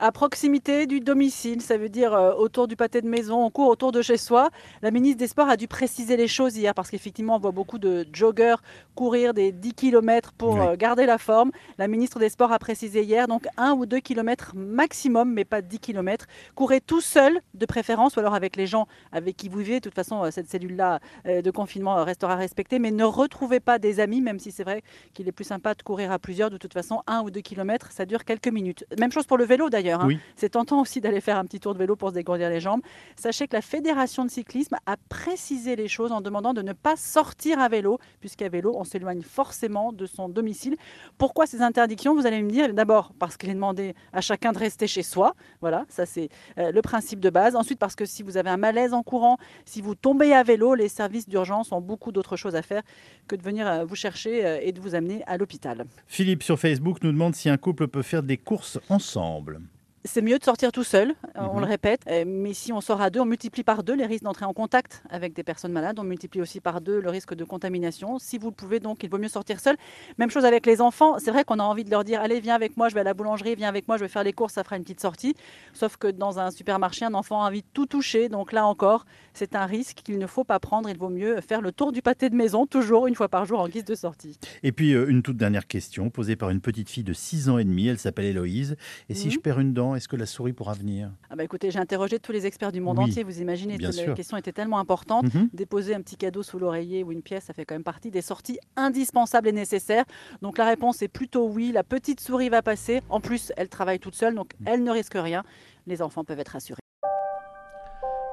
À 0.00 0.12
proximité 0.12 0.86
du 0.86 1.00
domicile, 1.00 1.60
ça 1.60 1.76
veut 1.76 1.90
dire 1.90 2.14
euh, 2.14 2.32
autour 2.32 2.66
du 2.66 2.74
pâté 2.74 3.02
de 3.02 3.06
maison, 3.06 3.44
on 3.44 3.50
court 3.50 3.68
autour 3.68 3.92
de 3.92 4.00
chez 4.00 4.16
soi. 4.16 4.48
La 4.80 4.90
ministre 4.90 5.18
des 5.18 5.26
Sports 5.26 5.50
a 5.50 5.58
dû 5.58 5.68
préciser 5.68 6.16
les 6.16 6.26
choses 6.26 6.56
hier 6.56 6.74
parce 6.74 6.90
qu'effectivement, 6.90 7.36
on 7.36 7.38
voit 7.38 7.50
beaucoup 7.50 7.78
de 7.78 8.06
joggers 8.10 8.56
courir 8.94 9.34
des 9.34 9.52
10 9.52 9.74
km 9.74 10.32
pour 10.32 10.60
euh, 10.60 10.74
garder 10.74 11.04
la 11.04 11.18
forme. 11.18 11.50
La 11.76 11.86
ministre 11.86 12.18
des 12.18 12.30
Sports 12.30 12.50
a 12.50 12.58
précisé 12.58 13.02
hier, 13.02 13.28
donc 13.28 13.46
1 13.58 13.72
ou 13.72 13.84
2 13.84 14.00
km 14.00 14.52
maximum, 14.56 15.34
mais 15.34 15.44
pas 15.44 15.60
10 15.60 15.78
km. 15.78 16.26
Courez 16.54 16.80
tout 16.80 17.02
seul, 17.02 17.38
de 17.52 17.66
préférence, 17.66 18.16
ou 18.16 18.20
alors 18.20 18.34
avec 18.34 18.56
les 18.56 18.66
gens 18.66 18.86
avec 19.12 19.36
qui 19.36 19.50
vous 19.50 19.58
vivez. 19.58 19.80
De 19.80 19.84
toute 19.84 19.94
façon, 19.94 20.24
euh, 20.24 20.30
cette 20.30 20.48
cellule-là 20.48 21.00
de 21.26 21.50
confinement 21.50 22.02
restera 22.04 22.36
respectée, 22.36 22.78
mais 22.78 22.90
ne 22.90 23.04
retrouvez 23.04 23.60
pas 23.60 23.78
des 23.78 24.00
amis, 24.00 24.22
même 24.22 24.38
si 24.38 24.50
c'est 24.50 24.64
vrai 24.64 24.82
qu'il 25.12 25.28
est 25.28 25.32
plus 25.32 25.44
sympa 25.44 25.74
de 25.74 25.82
courir 25.82 26.10
à 26.10 26.18
plusieurs. 26.18 26.48
De 26.48 26.56
toute 26.56 26.72
façon, 26.72 27.02
1 27.06 27.20
ou 27.20 27.30
2 27.30 27.40
km, 27.40 27.92
ça 27.92 28.06
dure 28.06 28.24
quelques 28.24 28.48
minutes. 28.48 28.84
Même 28.98 29.12
chose 29.12 29.26
pour 29.26 29.36
le 29.36 29.44
vélo 29.44 29.68
d'ailleurs. 29.68 29.89
Hein. 29.92 30.08
C'est 30.36 30.50
tentant 30.50 30.80
aussi 30.80 31.00
d'aller 31.00 31.20
faire 31.20 31.38
un 31.38 31.44
petit 31.44 31.60
tour 31.60 31.74
de 31.74 31.78
vélo 31.78 31.96
pour 31.96 32.10
se 32.10 32.14
dégourdir 32.14 32.50
les 32.50 32.60
jambes. 32.60 32.80
Sachez 33.16 33.48
que 33.48 33.56
la 33.56 33.62
Fédération 33.62 34.24
de 34.24 34.30
cyclisme 34.30 34.76
a 34.86 34.96
précisé 35.08 35.76
les 35.76 35.88
choses 35.88 36.12
en 36.12 36.20
demandant 36.20 36.54
de 36.54 36.62
ne 36.62 36.72
pas 36.72 36.96
sortir 36.96 37.58
à 37.60 37.68
vélo, 37.68 37.98
puisqu'à 38.20 38.48
vélo, 38.48 38.72
on 38.76 38.84
s'éloigne 38.84 39.22
forcément 39.22 39.92
de 39.92 40.06
son 40.06 40.28
domicile. 40.28 40.76
Pourquoi 41.18 41.46
ces 41.46 41.62
interdictions 41.62 42.14
Vous 42.14 42.26
allez 42.26 42.42
me 42.42 42.50
dire? 42.50 42.72
D'abord 42.74 43.12
parce 43.18 43.36
qu'il 43.36 43.50
est 43.50 43.54
demandé 43.54 43.94
à 44.12 44.20
chacun 44.20 44.52
de 44.52 44.58
rester 44.58 44.86
chez 44.86 45.02
soi. 45.02 45.34
Voilà, 45.60 45.84
ça 45.88 46.06
c'est 46.06 46.28
euh, 46.58 46.72
le 46.72 46.82
principe 46.82 47.20
de 47.20 47.30
base. 47.30 47.56
Ensuite 47.56 47.78
parce 47.78 47.94
que 47.94 48.04
si 48.04 48.22
vous 48.22 48.36
avez 48.36 48.50
un 48.50 48.56
malaise 48.56 48.92
en 48.92 49.02
courant, 49.02 49.38
si 49.64 49.80
vous 49.80 49.94
tombez 49.94 50.32
à 50.32 50.42
vélo, 50.42 50.74
les 50.74 50.88
services 50.88 51.28
d'urgence 51.28 51.72
ont 51.72 51.80
beaucoup 51.80 52.12
d'autres 52.12 52.36
choses 52.36 52.54
à 52.54 52.62
faire 52.62 52.82
que 53.28 53.36
de 53.36 53.42
venir 53.42 53.66
euh, 53.66 53.84
vous 53.84 53.96
chercher 53.96 54.44
euh, 54.44 54.58
et 54.62 54.72
de 54.72 54.80
vous 54.80 54.94
amener 54.94 55.22
à 55.26 55.36
l'hôpital. 55.36 55.84
Philippe 56.06 56.42
sur 56.42 56.58
Facebook 56.58 56.98
nous 57.02 57.12
demande 57.12 57.34
si 57.34 57.48
un 57.48 57.56
couple 57.56 57.88
peut 57.88 58.02
faire 58.02 58.22
des 58.22 58.36
courses 58.36 58.78
ensemble 58.88 59.60
c'est 60.04 60.22
mieux 60.22 60.38
de 60.38 60.44
sortir 60.44 60.72
tout 60.72 60.84
seul, 60.84 61.10
euh, 61.10 61.40
on 61.52 61.60
le 61.60 61.66
mhm. 61.66 61.70
répète. 61.70 62.00
Euh, 62.06 62.24
mais 62.26 62.54
si 62.54 62.72
on 62.72 62.80
sort 62.80 63.00
à 63.00 63.10
deux, 63.10 63.20
on 63.20 63.26
multiplie 63.26 63.62
par 63.62 63.82
deux 63.82 63.94
les 63.94 64.06
risques 64.06 64.24
d'entrer 64.24 64.44
en 64.44 64.52
contact 64.52 65.02
avec 65.10 65.34
des 65.34 65.42
personnes 65.42 65.72
malades. 65.72 65.98
On 65.98 66.04
multiplie 66.04 66.40
aussi 66.40 66.60
par 66.60 66.80
deux 66.80 67.00
le 67.00 67.10
risque 67.10 67.34
de 67.34 67.44
contamination. 67.44 68.18
Si 68.18 68.38
vous 68.38 68.48
le 68.48 68.54
pouvez, 68.54 68.80
donc, 68.80 69.02
il 69.02 69.10
vaut 69.10 69.18
mieux 69.18 69.28
sortir 69.28 69.60
seul. 69.60 69.76
Même 70.18 70.30
chose 70.30 70.44
avec 70.44 70.64
les 70.66 70.80
enfants. 70.80 71.18
C'est 71.18 71.30
vrai 71.30 71.44
qu'on 71.44 71.58
a 71.58 71.62
envie 71.62 71.84
de 71.84 71.90
leur 71.90 72.04
dire 72.04 72.20
Allez, 72.20 72.40
viens 72.40 72.54
avec 72.54 72.76
moi, 72.76 72.88
je 72.88 72.94
vais 72.94 73.00
à 73.00 73.04
la 73.04 73.14
boulangerie, 73.14 73.54
viens 73.54 73.68
avec 73.68 73.88
moi, 73.88 73.98
je 73.98 74.02
vais 74.02 74.08
faire 74.08 74.24
les 74.24 74.32
courses, 74.32 74.54
ça 74.54 74.64
fera 74.64 74.76
une 74.76 74.82
petite 74.82 75.00
sortie. 75.00 75.34
Sauf 75.74 75.96
que 75.96 76.08
dans 76.08 76.38
un 76.38 76.50
supermarché, 76.50 77.04
un 77.04 77.14
enfant 77.14 77.42
a 77.42 77.48
envie 77.48 77.62
de 77.62 77.68
tout 77.72 77.86
toucher. 77.86 78.28
Donc 78.28 78.52
là 78.52 78.66
encore, 78.66 79.04
c'est 79.34 79.54
un 79.54 79.66
risque 79.66 79.98
qu'il 80.02 80.18
ne 80.18 80.26
faut 80.26 80.44
pas 80.44 80.58
prendre. 80.58 80.88
Il 80.88 80.96
vaut 80.96 81.10
mieux 81.10 81.40
faire 81.42 81.60
le 81.60 81.72
tour 81.72 81.92
du 81.92 82.00
pâté 82.00 82.30
de 82.30 82.34
maison, 82.34 82.66
toujours 82.66 83.06
une 83.06 83.14
fois 83.14 83.28
par 83.28 83.44
jour 83.44 83.60
en 83.60 83.68
guise 83.68 83.84
de 83.84 83.94
sortie. 83.94 84.38
Et 84.62 84.72
puis, 84.72 84.94
euh, 84.94 85.08
une 85.08 85.22
toute 85.22 85.36
dernière 85.36 85.66
question 85.66 86.08
posée 86.08 86.36
par 86.36 86.50
une 86.50 86.60
petite 86.60 86.88
fille 86.88 87.04
de 87.04 87.12
6 87.12 87.50
ans 87.50 87.58
et 87.58 87.64
demi. 87.64 87.88
Elle 87.88 87.98
s'appelle 87.98 88.24
Héloïse. 88.24 88.76
Et 89.08 89.14
si 89.14 89.26
mhm. 89.26 89.32
je 89.32 89.38
perds 89.38 89.60
une 89.60 89.74
dent, 89.74 89.89
est-ce 89.94 90.08
que 90.08 90.16
la 90.16 90.26
souris 90.26 90.52
pourra 90.52 90.74
venir? 90.74 91.10
Ah 91.30 91.36
bah 91.36 91.44
Écoutez, 91.44 91.70
j'ai 91.70 91.78
interrogé 91.78 92.18
tous 92.18 92.32
les 92.32 92.46
experts 92.46 92.72
du 92.72 92.80
monde 92.80 92.98
entier. 92.98 93.22
Vous 93.22 93.40
imaginez, 93.40 93.78
que 93.78 93.82
la 93.82 94.14
question 94.14 94.36
était 94.36 94.52
tellement 94.52 94.78
importante. 94.78 95.32
Mhm. 95.34 95.48
Déposer 95.52 95.94
un 95.94 96.00
petit 96.00 96.16
cadeau 96.16 96.42
sous 96.42 96.58
l'oreiller 96.58 97.02
ou 97.02 97.12
une 97.12 97.22
pièce, 97.22 97.44
ça 97.44 97.52
fait 97.52 97.64
quand 97.64 97.74
même 97.74 97.84
partie 97.84 98.10
des 98.10 98.22
sorties 98.22 98.58
indispensables 98.76 99.48
et 99.48 99.52
nécessaires. 99.52 100.04
Donc 100.42 100.58
la 100.58 100.66
réponse 100.66 101.02
est 101.02 101.08
plutôt 101.08 101.48
oui. 101.48 101.72
La 101.72 101.84
petite 101.84 102.20
souris 102.20 102.48
va 102.48 102.62
passer. 102.62 103.00
En 103.08 103.20
plus, 103.20 103.52
elle 103.56 103.68
travaille 103.68 103.98
toute 103.98 104.14
seule, 104.14 104.34
donc 104.34 104.52
elle 104.64 104.82
ne 104.82 104.90
risque 104.90 105.14
rien. 105.14 105.42
Les 105.86 106.02
enfants 106.02 106.24
peuvent 106.24 106.40
être 106.40 106.56
assurés. 106.56 106.80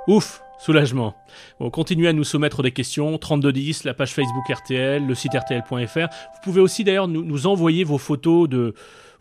Ouf, 0.07 0.41
soulagement. 0.57 1.15
Bon, 1.59 1.69
continuez 1.69 2.07
à 2.07 2.13
nous 2.13 2.23
soumettre 2.23 2.63
des 2.63 2.71
questions, 2.71 3.17
3210, 3.17 3.83
la 3.83 3.93
page 3.93 4.13
Facebook 4.13 4.45
RTL, 4.49 5.05
le 5.05 5.15
site 5.15 5.33
rtl.fr. 5.33 5.97
Vous 5.97 6.41
pouvez 6.43 6.61
aussi 6.61 6.85
d'ailleurs 6.85 7.09
nous 7.09 7.45
envoyer 7.45 7.83
vos 7.83 7.97
photos 7.97 8.47
de, 8.47 8.73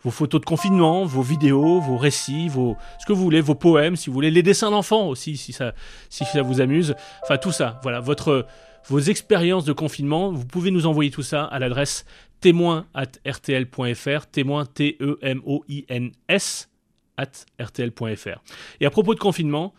vos 0.07 0.11
photos 0.11 0.39
de 0.39 0.45
confinement, 0.45 1.03
vos 1.03 1.21
vidéos, 1.21 1.81
vos 1.81 1.97
récits, 1.97 2.47
vos, 2.47 2.77
ce 2.97 3.05
que 3.05 3.11
vous 3.11 3.21
voulez, 3.21 3.41
vos 3.41 3.55
poèmes, 3.55 3.97
si 3.97 4.09
vous 4.09 4.13
voulez, 4.13 4.31
les 4.31 4.41
dessins 4.41 4.71
d'enfants 4.71 5.09
aussi, 5.09 5.35
si 5.35 5.51
ça, 5.51 5.73
si 6.09 6.23
ça 6.23 6.41
vous 6.43 6.61
amuse. 6.61 6.95
Enfin, 7.23 7.37
tout 7.37 7.51
ça. 7.51 7.81
Voilà, 7.83 7.99
votre, 7.99 8.47
vos 8.87 8.99
expériences 8.99 9.65
de 9.65 9.73
confinement. 9.73 10.31
Vous 10.31 10.45
pouvez 10.45 10.71
nous 10.71 10.85
envoyer 10.85 11.11
tout 11.11 11.23
ça 11.23 11.43
à 11.43 11.59
l'adresse 11.59 12.05
témoin 12.39 12.85
at 12.93 13.19
rtl.fr, 13.29 14.27
témoin 14.27 14.65
T-E-M-O-I-N-S 14.65 16.69
at 17.17 17.31
rtl.fr. 17.61 18.41
Et 18.79 18.85
à 18.85 18.89
propos 18.89 19.13
de 19.13 19.19
confinement, 19.19 19.73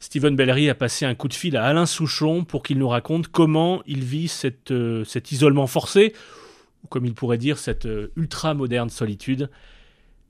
Stephen 0.00 0.36
Bellery 0.36 0.70
a 0.70 0.74
passé 0.74 1.04
un 1.04 1.14
coup 1.14 1.28
de 1.28 1.34
fil 1.34 1.54
à 1.54 1.66
Alain 1.66 1.84
Souchon 1.84 2.44
pour 2.44 2.62
qu'il 2.62 2.78
nous 2.78 2.88
raconte 2.88 3.28
comment 3.28 3.82
il 3.84 4.04
vit 4.04 4.28
cette, 4.28 4.70
euh, 4.70 5.04
cet 5.04 5.32
isolement 5.32 5.66
forcé 5.66 6.14
comme 6.88 7.04
il 7.06 7.14
pourrait 7.14 7.38
dire, 7.38 7.58
cette 7.58 7.86
euh, 7.86 8.12
ultra-moderne 8.16 8.90
solitude, 8.90 9.50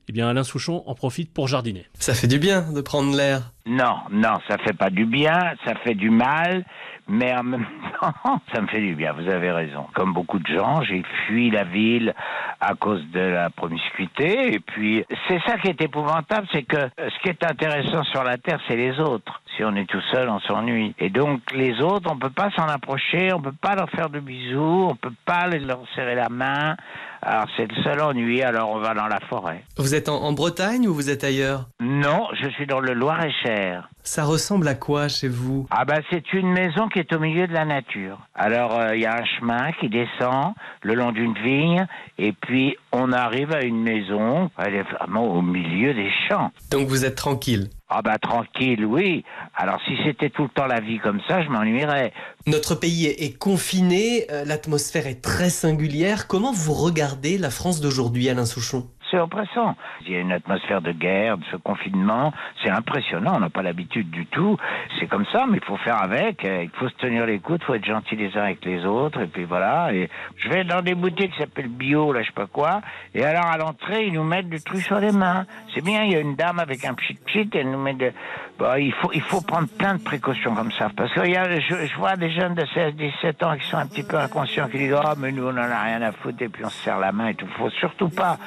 eh 0.07 0.11
bien 0.11 0.27
Alain 0.29 0.43
Souchon 0.43 0.83
en 0.85 0.95
profite 0.95 1.31
pour 1.33 1.47
jardiner. 1.47 1.85
Ça 1.99 2.13
fait 2.13 2.27
du 2.27 2.39
bien 2.39 2.71
de 2.71 2.81
prendre 2.81 3.15
l'air. 3.15 3.53
Non, 3.67 3.97
non, 4.11 4.35
ça 4.47 4.57
fait 4.59 4.77
pas 4.77 4.89
du 4.89 5.05
bien, 5.05 5.37
ça 5.65 5.75
fait 5.83 5.93
du 5.93 6.09
mal, 6.09 6.63
mais 7.07 7.33
en 7.37 7.43
même 7.43 7.65
temps, 8.01 8.39
ça 8.53 8.61
me 8.61 8.67
fait 8.67 8.79
du 8.79 8.95
bien, 8.95 9.11
vous 9.13 9.29
avez 9.29 9.51
raison. 9.51 9.87
Comme 9.93 10.13
beaucoup 10.13 10.39
de 10.39 10.47
gens, 10.47 10.81
j'ai 10.83 11.03
fui 11.25 11.49
la 11.49 11.65
ville 11.65 12.13
à 12.61 12.75
cause 12.75 13.03
de 13.11 13.19
la 13.19 13.49
promiscuité, 13.49 14.53
et 14.53 14.59
puis 14.59 15.03
c'est 15.27 15.39
ça 15.45 15.57
qui 15.57 15.67
est 15.67 15.81
épouvantable, 15.81 16.47
c'est 16.53 16.63
que 16.63 16.89
ce 16.97 17.19
qui 17.21 17.29
est 17.29 17.43
intéressant 17.43 18.03
sur 18.05 18.23
la 18.23 18.37
Terre, 18.37 18.59
c'est 18.67 18.77
les 18.77 18.97
autres. 18.99 19.41
Si 19.55 19.63
on 19.63 19.75
est 19.75 19.89
tout 19.89 20.01
seul, 20.13 20.29
on 20.29 20.39
s'ennuie. 20.39 20.93
Et 20.99 21.09
donc 21.09 21.41
les 21.53 21.81
autres, 21.81 22.09
on 22.11 22.17
peut 22.17 22.29
pas 22.29 22.49
s'en 22.51 22.67
approcher, 22.67 23.33
on 23.33 23.41
peut 23.41 23.55
pas 23.59 23.75
leur 23.75 23.89
faire 23.89 24.09
de 24.09 24.19
bisous, 24.19 24.87
on 24.91 24.95
peut 24.95 25.13
pas 25.25 25.47
leur 25.47 25.79
serrer 25.95 26.15
la 26.15 26.29
main. 26.29 26.75
Alors 27.21 27.47
c'est 27.57 27.69
le 27.69 27.83
seul 27.83 27.99
ennui, 28.01 28.43
alors 28.43 28.69
on 28.69 28.79
va 28.79 28.93
dans 28.93 29.07
la 29.07 29.19
forêt. 29.27 29.63
Vous 29.77 29.95
êtes 29.95 30.07
en, 30.07 30.31
Bretagne 30.33 30.87
ou 30.87 30.93
vous 30.93 31.09
êtes 31.09 31.23
ailleurs? 31.23 31.65
Non, 31.79 32.27
je 32.39 32.49
suis 32.49 32.67
dans 32.67 32.79
le 32.79 32.93
Loir-et-Cher. 32.93 33.56
Ça 34.03 34.23
ressemble 34.23 34.67
à 34.69 34.75
quoi 34.75 35.09
chez 35.09 35.27
vous? 35.27 35.67
Ah 35.69 35.83
bah 35.83 35.99
c'est 36.09 36.31
une 36.31 36.51
maison 36.53 36.87
qui 36.87 36.99
est 36.99 37.11
au 37.13 37.19
milieu 37.19 37.45
de 37.45 37.53
la 37.53 37.65
nature. 37.65 38.19
Alors 38.35 38.79
euh, 38.79 38.95
il 38.95 39.01
y 39.01 39.05
a 39.05 39.15
un 39.15 39.25
chemin 39.25 39.71
qui 39.79 39.89
descend 39.89 40.53
le 40.81 40.93
long 40.93 41.11
d'une 41.11 41.33
vigne 41.33 41.85
et 42.17 42.31
puis 42.31 42.77
on 42.93 43.11
arrive 43.11 43.51
à 43.51 43.63
une 43.63 43.81
maison, 43.81 44.49
elle 44.57 44.75
est 44.75 44.83
vraiment 44.83 45.25
au 45.25 45.41
milieu 45.41 45.93
des 45.93 46.09
champs. 46.29 46.51
Donc 46.71 46.87
vous 46.87 47.03
êtes 47.03 47.15
tranquille? 47.15 47.69
Ah 47.89 48.01
bah 48.01 48.17
tranquille, 48.17 48.85
oui. 48.85 49.23
Alors 49.55 49.79
si 49.85 49.97
c'était 50.05 50.29
tout 50.29 50.43
le 50.43 50.49
temps 50.49 50.67
la 50.67 50.79
vie 50.79 50.99
comme 50.99 51.21
ça, 51.27 51.41
je 51.41 51.49
m'ennuierais. 51.49 52.13
Notre 52.45 52.75
pays 52.75 53.05
est 53.05 53.37
confiné, 53.37 54.25
euh, 54.31 54.45
l'atmosphère 54.45 55.07
est 55.07 55.21
très 55.21 55.49
singulière. 55.49 56.27
Comment 56.27 56.53
vous 56.53 56.73
regardez 56.73 57.37
la 57.37 57.49
France 57.49 57.81
d'aujourd'hui, 57.81 58.29
Alain 58.29 58.45
Souchon? 58.45 58.87
C'est 59.09 59.19
oppressant. 59.19 59.75
Il 60.05 60.11
y 60.11 60.15
a 60.15 60.19
une 60.19 60.31
atmosphère 60.31 60.81
de 60.81 60.91
guerre, 60.91 61.37
de 61.37 61.43
ce 61.51 61.57
confinement. 61.57 62.33
C'est 62.63 62.69
impressionnant. 62.69 63.33
On 63.35 63.39
n'a 63.39 63.49
pas 63.49 63.61
l'habitude 63.61 64.09
du 64.09 64.25
tout. 64.25 64.57
C'est 64.99 65.07
comme 65.07 65.25
ça, 65.31 65.45
mais 65.47 65.57
il 65.57 65.63
faut 65.63 65.77
faire 65.77 66.01
avec. 66.01 66.43
Il 66.43 66.69
faut 66.73 66.89
se 66.89 66.95
tenir 66.95 67.25
les 67.25 67.39
coudes. 67.39 67.59
Il 67.61 67.65
faut 67.65 67.73
être 67.75 67.85
gentil 67.85 68.15
les 68.15 68.35
uns 68.37 68.43
avec 68.43 68.63
les 68.65 68.85
autres. 68.85 69.21
Et 69.21 69.27
puis 69.27 69.45
voilà. 69.45 69.93
Et 69.93 70.09
je 70.37 70.49
vais 70.49 70.63
dans 70.63 70.81
des 70.81 70.95
boutiques 70.95 71.31
qui 71.33 71.39
s'appellent 71.39 71.67
bio, 71.67 72.11
là, 72.11 72.21
je 72.21 72.27
sais 72.27 72.33
pas 72.33 72.47
quoi. 72.47 72.81
Et 73.13 73.23
alors, 73.23 73.45
à 73.45 73.57
l'entrée, 73.57 74.07
ils 74.07 74.13
nous 74.13 74.23
mettent 74.23 74.49
du 74.49 74.61
truc 74.61 74.81
sur 74.81 74.99
les 74.99 75.11
mains. 75.11 75.45
C'est 75.73 75.83
bien. 75.83 76.03
Il 76.03 76.11
y 76.11 76.15
a 76.15 76.19
une 76.19 76.35
dame 76.35 76.59
avec 76.59 76.83
un 76.85 76.93
petit 76.93 77.13
pchit. 77.13 77.49
Elle 77.53 77.71
nous 77.71 77.81
met 77.81 77.93
de, 77.93 78.11
bah, 78.59 78.79
il 78.79 78.93
faut, 78.93 79.11
il 79.13 79.21
faut 79.21 79.41
prendre 79.41 79.67
plein 79.67 79.95
de 79.95 80.03
précautions 80.03 80.55
comme 80.55 80.71
ça. 80.71 80.89
Parce 80.95 81.13
que 81.13 81.19
a, 81.19 81.59
je, 81.59 81.97
vois 81.97 82.15
des 82.15 82.31
jeunes 82.31 82.55
de 82.55 82.65
16, 82.73 82.95
17 82.95 83.43
ans 83.43 83.57
qui 83.57 83.67
sont 83.67 83.77
un 83.77 83.87
petit 83.87 84.03
peu 84.03 84.17
inconscients, 84.17 84.67
qui 84.67 84.77
disent, 84.77 84.95
ah, 85.03 85.15
mais 85.17 85.31
nous, 85.31 85.45
on 85.45 85.51
en 85.51 85.57
a 85.57 85.83
rien 85.83 86.01
à 86.01 86.11
foutre. 86.11 86.41
Et 86.41 86.49
puis, 86.49 86.65
on 86.65 86.69
se 86.69 86.83
serre 86.83 86.99
la 86.99 87.11
main 87.11 87.27
et 87.27 87.35
tout. 87.35 87.47
Faut 87.57 87.69
surtout 87.69 88.09
pas. 88.09 88.37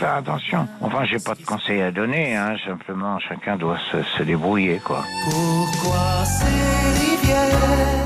Faire 0.00 0.14
attention. 0.14 0.66
Enfin, 0.80 1.04
j'ai 1.04 1.18
pas 1.18 1.34
de 1.34 1.44
conseils 1.44 1.82
à 1.82 1.90
donner, 1.90 2.34
hein. 2.34 2.56
Simplement, 2.64 3.18
chacun 3.18 3.56
doit 3.56 3.78
se, 3.90 4.02
se 4.02 4.22
débrouiller, 4.22 4.80
quoi. 4.82 5.04
Pourquoi 5.24 6.24
ces 6.24 7.00
rivières 7.00 8.00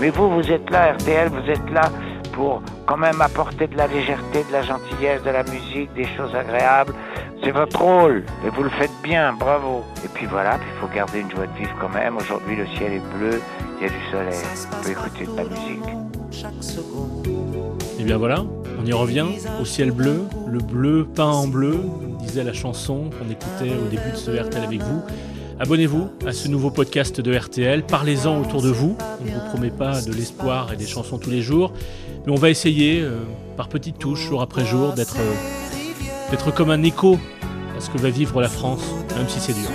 Mais 0.00 0.10
vous, 0.10 0.30
vous 0.30 0.52
êtes 0.52 0.70
là, 0.70 0.92
RTL, 0.92 1.28
vous 1.28 1.50
êtes 1.50 1.70
là 1.70 1.90
pour 2.38 2.62
quand 2.86 2.96
même 2.96 3.20
apporter 3.20 3.66
de 3.66 3.76
la 3.76 3.88
légèreté, 3.88 4.44
de 4.44 4.52
la 4.52 4.62
gentillesse, 4.62 5.20
de 5.24 5.30
la 5.30 5.42
musique, 5.42 5.92
des 5.94 6.06
choses 6.16 6.32
agréables. 6.36 6.94
C'est 7.42 7.50
votre 7.50 7.80
rôle 7.80 8.24
et 8.46 8.50
vous 8.50 8.62
le 8.62 8.70
faites 8.70 8.92
bien, 9.02 9.32
bravo. 9.32 9.82
Et 10.04 10.08
puis 10.14 10.26
voilà, 10.26 10.56
il 10.56 10.80
faut 10.80 10.86
garder 10.94 11.18
une 11.18 11.30
joie 11.32 11.48
de 11.48 11.58
vivre 11.58 11.74
quand 11.80 11.88
même. 11.88 12.16
Aujourd'hui, 12.16 12.54
le 12.54 12.66
ciel 12.76 12.92
est 12.92 13.16
bleu, 13.18 13.40
il 13.80 13.86
y 13.86 13.90
a 13.90 13.92
du 13.92 14.04
soleil, 14.12 14.44
on 14.72 14.84
peut 14.84 14.90
écouter 14.90 15.26
de 15.26 15.36
la 15.36 15.44
musique. 15.44 15.82
Et 17.98 18.04
bien 18.04 18.18
voilà, 18.18 18.44
on 18.80 18.86
y 18.86 18.92
revient 18.92 19.26
au 19.60 19.64
ciel 19.64 19.90
bleu, 19.90 20.22
le 20.46 20.60
bleu 20.60 21.08
peint 21.12 21.24
en 21.24 21.48
bleu, 21.48 21.80
disait 22.20 22.44
la 22.44 22.52
chanson 22.52 23.10
qu'on 23.10 23.28
écoutait 23.28 23.74
au 23.76 23.88
début 23.88 24.12
de 24.12 24.16
ce 24.16 24.30
RTL 24.30 24.62
avec 24.62 24.80
vous. 24.80 25.02
Abonnez-vous 25.60 26.08
à 26.24 26.32
ce 26.32 26.46
nouveau 26.46 26.70
podcast 26.70 27.20
de 27.20 27.36
RTL, 27.36 27.84
parlez-en 27.84 28.40
autour 28.40 28.62
de 28.62 28.68
vous. 28.68 28.96
On 29.20 29.24
ne 29.24 29.30
vous 29.30 29.48
promet 29.48 29.70
pas 29.70 30.00
de 30.00 30.12
l'espoir 30.12 30.72
et 30.72 30.76
des 30.76 30.86
chansons 30.86 31.18
tous 31.18 31.30
les 31.30 31.42
jours, 31.42 31.72
mais 32.24 32.32
on 32.32 32.36
va 32.36 32.48
essayer, 32.48 33.00
euh, 33.00 33.24
par 33.56 33.68
petites 33.68 33.98
touches, 33.98 34.28
jour 34.28 34.40
après 34.40 34.64
jour, 34.64 34.92
d'être 34.92 35.16
euh, 35.18 36.30
d'être 36.30 36.54
comme 36.54 36.70
un 36.70 36.82
écho 36.84 37.18
à 37.76 37.80
ce 37.80 37.90
que 37.90 37.98
va 37.98 38.08
vivre 38.08 38.40
la 38.40 38.48
France, 38.48 38.84
même 39.16 39.28
si 39.28 39.40
c'est 39.40 39.52
dur. 39.52 39.68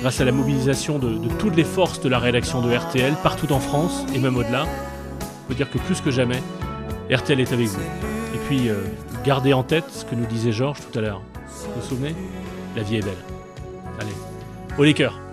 Grâce 0.00 0.20
à 0.20 0.24
la 0.24 0.32
mobilisation 0.32 0.98
de, 0.98 1.10
de 1.16 1.28
toutes 1.38 1.54
les 1.54 1.64
forces 1.64 2.00
de 2.00 2.08
la 2.08 2.18
rédaction 2.18 2.60
de 2.60 2.74
RTL, 2.74 3.14
partout 3.22 3.52
en 3.52 3.60
France 3.60 4.04
et 4.14 4.18
même 4.18 4.36
au-delà, 4.36 4.64
on 4.64 5.48
peut 5.48 5.54
dire 5.54 5.70
que 5.70 5.78
plus 5.78 6.00
que 6.00 6.10
jamais, 6.10 6.42
RTL 7.08 7.38
est 7.38 7.52
avec 7.52 7.68
vous. 7.68 7.80
Et 8.34 8.38
puis, 8.48 8.68
euh, 8.68 8.82
gardez 9.24 9.52
en 9.52 9.62
tête 9.62 9.84
ce 9.90 10.04
que 10.04 10.16
nous 10.16 10.26
disait 10.26 10.52
Georges 10.52 10.80
tout 10.90 10.98
à 10.98 11.02
l'heure. 11.02 11.22
Vous 11.46 11.80
vous 11.80 11.86
souvenez? 11.88 12.16
La 12.76 12.82
vie 12.82 12.96
est 12.96 13.04
belle. 13.04 13.14
Allez, 14.00 14.12
au 14.78 14.92
cœurs 14.92 15.27